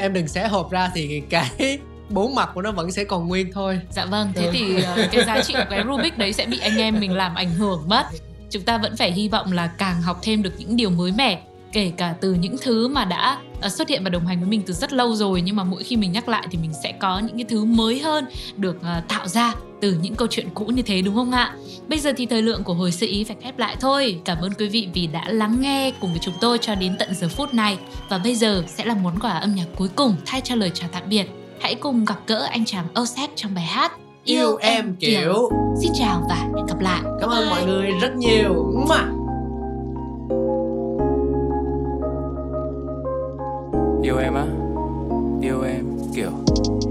Em 0.00 0.12
đừng 0.12 0.28
xé 0.28 0.48
hộp 0.48 0.70
ra 0.70 0.90
thì 0.94 1.22
cái 1.30 1.78
bốn 2.14 2.34
mặt 2.34 2.50
của 2.54 2.62
nó 2.62 2.72
vẫn 2.72 2.92
sẽ 2.92 3.04
còn 3.04 3.28
nguyên 3.28 3.52
thôi 3.52 3.80
Dạ 3.90 4.04
vâng, 4.04 4.32
thế 4.34 4.50
thì 4.52 4.82
ờ, 4.82 5.08
cái 5.12 5.24
giá 5.24 5.42
trị 5.42 5.54
của 5.54 5.64
cái 5.70 5.84
Rubik 5.88 6.18
đấy 6.18 6.32
sẽ 6.32 6.46
bị 6.46 6.58
anh 6.58 6.76
em 6.76 7.00
mình 7.00 7.16
làm 7.16 7.34
ảnh 7.34 7.50
hưởng 7.50 7.82
mất. 7.88 8.06
Chúng 8.50 8.62
ta 8.62 8.78
vẫn 8.78 8.96
phải 8.96 9.12
hy 9.12 9.28
vọng 9.28 9.52
là 9.52 9.66
càng 9.66 10.02
học 10.02 10.18
thêm 10.22 10.42
được 10.42 10.52
những 10.58 10.76
điều 10.76 10.90
mới 10.90 11.12
mẻ, 11.12 11.42
kể 11.72 11.92
cả 11.96 12.14
từ 12.20 12.34
những 12.34 12.56
thứ 12.62 12.88
mà 12.88 13.04
đã 13.04 13.38
ờ, 13.60 13.68
xuất 13.68 13.88
hiện 13.88 14.04
và 14.04 14.10
đồng 14.10 14.26
hành 14.26 14.40
với 14.40 14.48
mình 14.48 14.62
từ 14.66 14.74
rất 14.74 14.92
lâu 14.92 15.14
rồi 15.14 15.42
nhưng 15.42 15.56
mà 15.56 15.64
mỗi 15.64 15.82
khi 15.82 15.96
mình 15.96 16.12
nhắc 16.12 16.28
lại 16.28 16.46
thì 16.50 16.58
mình 16.58 16.72
sẽ 16.82 16.92
có 16.92 17.18
những 17.18 17.36
cái 17.36 17.46
thứ 17.48 17.64
mới 17.64 18.00
hơn 18.00 18.24
được 18.56 18.82
ờ, 18.82 19.02
tạo 19.08 19.28
ra 19.28 19.54
từ 19.80 19.96
những 20.02 20.14
câu 20.14 20.28
chuyện 20.30 20.48
cũ 20.54 20.64
như 20.64 20.82
thế 20.82 21.02
đúng 21.02 21.14
không 21.14 21.32
ạ? 21.32 21.54
Bây 21.88 21.98
giờ 21.98 22.12
thì 22.16 22.26
thời 22.26 22.42
lượng 22.42 22.64
của 22.64 22.74
hồi 22.74 22.92
sơ 22.92 23.06
ý 23.06 23.24
phải 23.24 23.36
khép 23.42 23.58
lại 23.58 23.76
thôi. 23.80 24.20
Cảm 24.24 24.38
ơn 24.40 24.52
quý 24.58 24.68
vị 24.68 24.88
vì 24.94 25.06
đã 25.06 25.28
lắng 25.28 25.56
nghe 25.60 25.92
cùng 26.00 26.10
với 26.10 26.18
chúng 26.22 26.34
tôi 26.40 26.58
cho 26.58 26.74
đến 26.74 26.96
tận 26.98 27.14
giờ 27.14 27.28
phút 27.28 27.54
này. 27.54 27.78
Và 28.08 28.18
bây 28.18 28.34
giờ 28.34 28.64
sẽ 28.66 28.84
là 28.84 28.94
món 28.94 29.18
quà 29.18 29.30
âm 29.30 29.54
nhạc 29.54 29.66
cuối 29.76 29.88
cùng 29.96 30.16
thay 30.26 30.40
cho 30.40 30.54
lời 30.54 30.70
chào 30.74 30.88
tạm 30.92 31.02
biệt. 31.08 31.26
Hãy 31.62 31.74
cùng 31.74 32.04
gặp 32.04 32.18
gỡ 32.26 32.46
anh 32.50 32.64
chàng 32.64 32.86
Osep 33.00 33.30
trong 33.34 33.54
bài 33.54 33.64
hát 33.64 33.92
yêu 34.24 34.56
em 34.56 34.96
kiểu. 35.00 35.50
Xin 35.82 35.92
chào 35.94 36.22
và 36.28 36.34
hẹn 36.34 36.66
gặp 36.66 36.80
lại. 36.80 37.00
cảm 37.20 37.30
ơn 37.30 37.50
mọi 37.50 37.64
người 37.66 37.90
rất 38.00 38.16
nhiều. 38.16 38.72
Yêu 44.02 44.16
em 44.18 44.34
á. 44.34 44.46
Yêu 45.42 45.62
em 45.62 45.84
kiểu. 46.14 46.30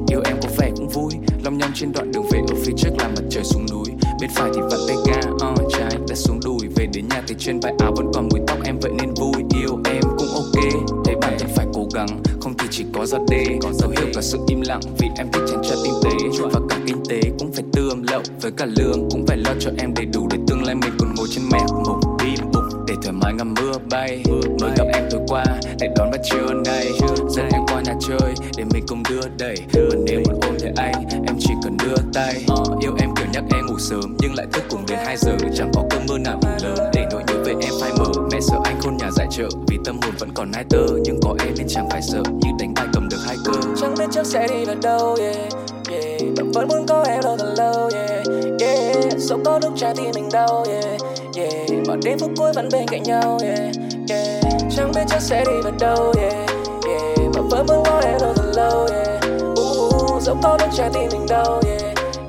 Yêu 0.09 0.21
em 0.25 0.37
có 0.41 0.49
vẻ 0.57 0.71
cũng 0.77 0.89
vui. 0.89 1.11
Long 1.43 1.57
nhong 1.57 1.71
trên 1.75 1.91
đoạn 1.91 2.11
đường 2.11 2.25
về 2.31 2.39
ở 2.39 2.55
phía 2.65 2.73
trước 2.77 2.91
là 2.97 3.07
mặt 3.07 3.23
trời 3.29 3.43
xuống 3.43 3.65
núi. 3.71 3.85
Bên 4.21 4.29
phải 4.35 4.49
thì 4.55 4.61
vặn 4.61 4.79
tay 4.87 4.97
ga 5.05 5.47
uh, 5.47 5.71
Trái 5.71 5.91
đã 6.09 6.15
xuống 6.15 6.39
đùi. 6.45 6.67
Về 6.75 6.87
đến 6.93 7.05
nhà 7.09 7.21
thì 7.27 7.35
trên 7.39 7.59
vai 7.59 7.73
áo 7.79 7.93
vẫn 7.97 8.11
còn 8.13 8.29
mùi 8.31 8.41
tóc 8.47 8.57
em 8.65 8.79
vậy 8.81 8.91
nên 8.99 9.13
vui. 9.13 9.43
Yêu 9.59 9.79
em 9.85 10.03
cũng 10.17 10.29
ok. 10.33 10.63
Thấy 11.05 11.15
bản 11.21 11.33
thân 11.39 11.49
phải 11.55 11.65
cố 11.73 11.87
gắng. 11.93 12.07
thì 12.23 12.30
chỉ 12.71 12.85
có 12.93 13.05
ra 13.05 13.17
đê. 13.29 13.45
Dấu 13.73 13.89
hiệu 13.89 14.07
cả 14.13 14.21
sự 14.21 14.37
im 14.47 14.61
lặng 14.61 14.81
Vì 14.99 15.07
em 15.17 15.27
thích 15.33 15.41
chàng 15.47 15.61
cho 15.63 15.75
tinh 15.83 15.93
tế. 16.03 16.09
Và 16.53 16.59
cả 16.69 16.77
kinh 16.87 17.03
tế 17.09 17.21
cũng 17.39 17.51
phải 17.53 17.63
tương 17.73 18.03
lậu, 18.11 18.21
Với 18.41 18.51
cả 18.51 18.65
lương 18.65 19.09
cũng 19.11 19.25
phải 19.27 19.37
lo 19.37 19.51
cho 19.59 19.71
em 19.77 19.93
đầy 19.93 20.05
đủ 20.05 20.27
Để 20.31 20.37
tương 20.47 20.63
lai 20.63 20.75
mình 20.75 20.91
còn 20.99 21.15
ngồi 21.17 21.27
trên 21.31 21.43
mẹ 21.51 21.59
một 21.85 21.99
đi 22.23 22.31
bục 22.53 22.63
Để 22.87 22.93
thoải 23.03 23.13
mái 23.13 23.33
ngắm 23.33 23.53
mưa 23.53 23.70
bay. 23.91 24.23
Mới 24.61 24.71
gặp 24.77 24.87
em 24.93 25.03
tối 25.11 25.21
qua 25.27 25.43
Để 25.79 25.89
đón 25.95 26.11
bắt 26.11 26.19
trưa 26.23 26.53
nay. 26.65 26.91
Dẫn 27.29 27.49
em 27.53 27.61
qua 27.67 27.81
nhà 27.81 27.93
chơi 28.07 28.33
Để 28.57 28.63
mình 28.73 28.83
cùng 28.87 29.03
đưa 29.09 29.21
đẩy. 29.37 29.55
Mà 29.73 29.95
nếu 30.05 30.21
muốn 30.25 30.39
ôm 30.41 30.55
thấy 30.59 30.71
anh 30.77 30.93
Em 31.27 31.35
chỉ 31.39 31.53
cần 31.63 31.77
đưa 31.77 31.95
tay. 32.13 32.33
Yêu 32.81 32.91
em 32.99 33.09
kiểu 33.15 33.25
nhắc 33.33 33.43
em 33.55 33.65
ngủ 33.65 33.79
sớm 33.79 34.17
Nhưng 34.19 34.35
lại 34.35 34.47
thức 34.53 34.63
cùng 34.69 34.85
đến 34.87 34.99
2 35.05 35.17
giờ. 35.17 35.31
Chẳng 35.55 35.71
có 35.73 35.83
cơn 35.89 36.05
mưa 36.09 36.17
nào 36.17 36.39
ngủ 36.41 36.49
lớn 36.63 36.91
Để 36.93 37.05
nỗi 37.11 37.23
nhớ 37.27 37.43
về 37.45 37.53
em 37.61 37.73
phai 37.81 37.91
mờ. 37.97 38.05
Mẹ 38.31 38.39
sợ 38.41 38.57
anh 38.63 38.81
khôn 38.81 38.97
nhà 38.97 39.11
dạy 39.11 39.27
chợ 39.31 39.47
Vì 39.67 39.77
tâm 39.85 39.99
hồn 40.01 40.13
vẫn 40.19 40.29
còn 40.35 40.51
nai 40.51 40.63
tơ. 40.69 40.85
Nhưng 41.03 41.19
có 41.21 41.35
em 41.39 41.53
nên 41.57 41.67
chẳng 41.67 41.89
phải 41.89 42.01
sợ 42.01 42.23
Như 42.41 42.49
đánh 42.59 42.73
bài 42.73 42.85
cầm 42.93 43.09
được 43.09 43.19
hai 43.25 43.35
cơ. 43.45 43.53
Chẳng 43.81 43.95
biết 43.99 44.05
trước 44.11 44.25
sẽ 44.25 44.47
đi 44.47 44.65
về 44.65 44.75
đâu 44.81 45.17
yeah, 45.19 45.35
yeah. 45.89 46.21
Vẫn 46.53 46.67
muốn 46.67 46.85
có 46.87 47.05
em 47.09 47.21
đâu 47.23 47.37
thật 47.37 47.53
lâu 47.57 47.89
yeah. 47.93 48.00
Dẫu 49.31 49.39
có 49.45 49.59
lúc 49.63 49.73
trái 49.77 49.93
tim 49.97 50.11
mình 50.13 50.29
đau 50.33 50.65
yeah, 50.69 51.01
yeah. 51.35 51.87
Mà 51.87 51.95
đến 52.03 52.19
phút 52.19 52.31
cuối 52.37 52.51
vẫn 52.55 52.69
bên 52.71 52.87
cạnh 52.87 53.03
nhau 53.03 53.39
yeah, 53.43 53.59
yeah. 54.09 54.43
Chẳng 54.77 54.91
biết 54.95 55.01
chắc 55.07 55.21
sẽ 55.21 55.43
đi 55.47 55.53
vào 55.63 55.73
đâu 55.79 56.13
yeah, 56.17 56.33
yeah. 56.87 57.19
Mà 57.35 57.41
vẫn 57.49 57.65
muốn 57.67 57.83
có 57.85 58.01
em 58.05 58.17
đâu 58.21 58.33
lâu 58.55 58.87
yeah. 58.91 59.23
uh, 59.59 60.21
Dẫu 60.21 60.37
có 60.43 60.57
lúc 60.61 60.69
trái 60.73 60.89
tim 60.93 61.09
mình 61.11 61.25
đau 61.29 61.61
yeah, 61.65 61.81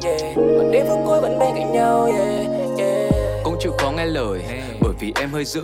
yeah. 0.05 0.37
Mà 0.37 0.65
đến 0.73 0.87
phút 0.89 0.99
cuối 1.07 1.21
vẫn 1.21 1.39
bên 1.39 1.55
cạnh 1.55 1.73
nhau 1.73 2.05
yeah, 2.05 2.47
yeah. 2.79 3.13
cũng 3.45 3.57
chịu 3.61 3.73
khó 3.79 3.91
nghe 3.91 4.07
lời 4.07 4.39
bởi 4.83 4.93
vì 5.01 5.13
em 5.21 5.31
hơi 5.31 5.45
dữ. 5.45 5.63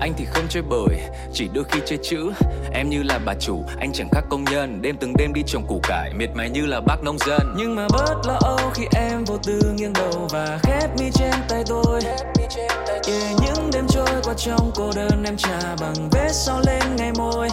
Anh 0.00 0.12
thì 0.16 0.24
không 0.24 0.44
chơi 0.48 0.62
bời 0.62 1.00
chỉ 1.32 1.48
đôi 1.54 1.64
khi 1.64 1.80
chơi 1.86 1.98
chữ. 2.02 2.32
Em 2.72 2.90
như 2.90 3.02
là 3.02 3.18
bà 3.26 3.34
chủ 3.40 3.64
anh 3.80 3.92
chẳng 3.92 4.08
khác 4.12 4.24
công 4.30 4.44
nhân. 4.44 4.82
Đêm 4.82 4.96
từng 5.00 5.14
đêm 5.18 5.32
đi 5.34 5.42
trồng 5.46 5.66
củ 5.66 5.80
cải 5.82 6.12
miệt 6.14 6.30
mài 6.34 6.50
như 6.50 6.66
là 6.66 6.80
bác 6.80 6.96
nông 7.02 7.18
dân. 7.26 7.54
Nhưng 7.56 7.76
mà 7.76 7.86
bớt 7.92 8.14
lo 8.26 8.38
âu 8.40 8.70
khi 8.74 8.84
em 8.96 9.24
vô 9.24 9.38
tư 9.46 9.60
nghiêng 9.76 9.92
đầu 9.92 10.28
và 10.30 10.58
khép 10.62 10.90
mi 10.98 11.10
trên 11.14 11.34
tay 11.48 11.62
tôi. 11.66 12.00
Yeah, 12.04 13.40
Những 13.40 13.70
đêm 13.72 13.86
trôi 13.88 14.08
qua 14.24 14.34
trong 14.34 14.70
cô 14.74 14.90
đơn 14.96 15.24
em 15.24 15.36
trà 15.36 15.76
bằng 15.80 16.08
vết 16.12 16.30
son 16.32 16.62
lên 16.66 16.96
ngày 16.96 17.12
môi. 17.18 17.48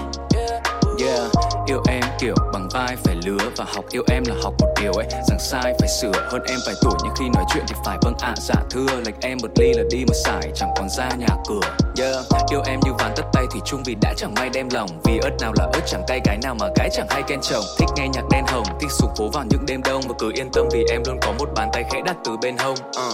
Yeah, 1.00 1.32
yêu 1.66 1.82
em 1.88 2.04
kiểu 2.20 2.36
bằng 2.54 2.70
vai 2.74 2.96
phải 3.04 3.16
lứa 3.26 3.50
Và 3.58 3.66
học 3.76 3.86
yêu 3.90 4.04
em 4.12 4.24
là 4.28 4.36
học 4.44 4.54
một 4.60 4.68
điều 4.82 4.94
ấy 4.94 5.06
Rằng 5.30 5.40
sai 5.40 5.74
phải 5.80 5.90
sửa 5.90 6.12
hơn 6.32 6.42
em 6.48 6.60
vài 6.66 6.76
tuổi 6.82 6.94
Nhưng 7.04 7.14
khi 7.20 7.26
nói 7.34 7.44
chuyện 7.54 7.64
thì 7.68 7.76
phải 7.86 7.98
vâng 8.02 8.14
ạ 8.20 8.34
dạ 8.38 8.56
thưa 8.70 9.02
Lệch 9.06 9.16
em 9.22 9.38
một 9.42 9.48
ly 9.56 9.74
là 9.74 9.84
đi 9.90 9.98
một 10.08 10.14
sải 10.26 10.52
Chẳng 10.56 10.70
còn 10.78 10.90
ra 10.90 11.10
nhà 11.18 11.28
cửa 11.48 11.60
Yeah, 11.98 12.16
yêu 12.52 12.62
em 12.66 12.80
như 12.86 12.92
ván 13.00 13.12
tất 13.16 13.24
tay 13.34 13.46
thủy 13.52 13.62
chung 13.66 13.84
Vì 13.86 13.96
đã 14.02 14.14
chẳng 14.18 14.34
may 14.34 14.50
đem 14.50 14.70
lòng 14.72 14.90
Vì 15.04 15.18
ớt 15.18 15.32
nào 15.42 15.54
là 15.56 15.68
ớt 15.74 15.82
chẳng 15.88 16.04
cay 16.08 16.22
Gái 16.26 16.38
nào 16.44 16.56
mà 16.60 16.68
gái 16.76 16.90
chẳng 16.92 17.08
hay 17.10 17.24
khen 17.28 17.40
chồng 17.42 17.64
Thích 17.78 17.90
nghe 17.96 18.08
nhạc 18.08 18.24
đen 18.32 18.44
hồng 18.48 18.66
Thích 18.82 18.92
sụp 18.92 19.10
phố 19.18 19.30
vào 19.34 19.44
những 19.50 19.66
đêm 19.68 19.82
đông 19.84 20.02
Và 20.08 20.16
cứ 20.20 20.32
yên 20.36 20.50
tâm 20.54 20.68
vì 20.72 20.86
em 20.92 21.02
luôn 21.08 21.18
có 21.22 21.32
một 21.40 21.50
bàn 21.56 21.70
tay 21.74 21.84
khẽ 21.92 22.02
đặt 22.06 22.16
từ 22.24 22.38
bên 22.42 22.58
hông 22.58 22.76
uh. 22.90 23.14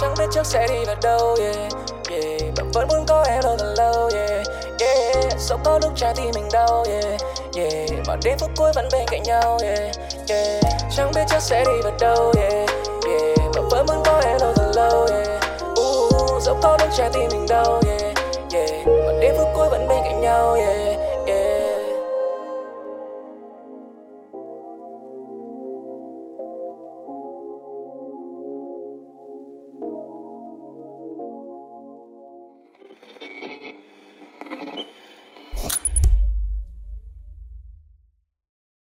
Chẳng 0.00 0.14
biết 0.18 0.26
trước 0.34 0.46
sẽ 0.46 0.66
đi 0.68 0.84
vào 0.86 0.96
đâu 1.02 1.36
yeah, 1.40 1.72
yeah. 2.10 2.54
Bạn 2.56 2.70
vẫn 2.74 2.88
muốn 2.88 3.04
có 3.08 3.24
em 3.28 3.40
đâu 3.42 3.56
lâu 3.76 4.10
yeah 4.14 4.37
dẫu 5.38 5.58
có 5.64 5.78
lúc 5.82 5.92
trái 5.96 6.14
tim 6.16 6.30
mình 6.34 6.48
đau 6.52 6.84
yeah, 6.88 7.20
yeah. 7.56 7.90
Bọn 8.06 8.20
đến 8.24 8.38
phút 8.38 8.50
cuối 8.56 8.72
vẫn 8.74 8.88
bên 8.92 9.06
cạnh 9.10 9.22
nhau 9.22 9.58
yeah, 9.62 9.78
yeah. 10.28 10.64
Chẳng 10.96 11.12
biết 11.14 11.24
chắc 11.28 11.42
sẽ 11.42 11.64
đi 11.64 11.82
vào 11.82 11.92
đâu 12.00 12.32
yeah, 12.36 12.68
yeah. 13.06 13.38
Mà 13.56 13.62
vẫn 13.70 13.86
muốn 13.86 14.02
có 14.04 14.22
em 14.24 14.36
lâu 14.40 14.52
từ 14.56 14.72
lâu 14.76 15.06
yeah. 15.06 15.42
uh, 15.80 16.42
Dẫu 16.42 16.58
có 16.62 16.76
lúc 16.80 16.88
trái 16.96 17.10
tim 17.12 17.28
mình 17.32 17.46
đau 17.48 17.80
yeah, 17.86 18.16
yeah. 18.52 18.86
Bọn 18.86 19.20
đến 19.20 19.34
phút 19.38 19.48
cuối 19.54 19.68
vẫn 19.70 19.88
bên 19.88 19.98
cạnh 20.04 20.20
nhau 20.20 20.54
yeah. 20.54 20.87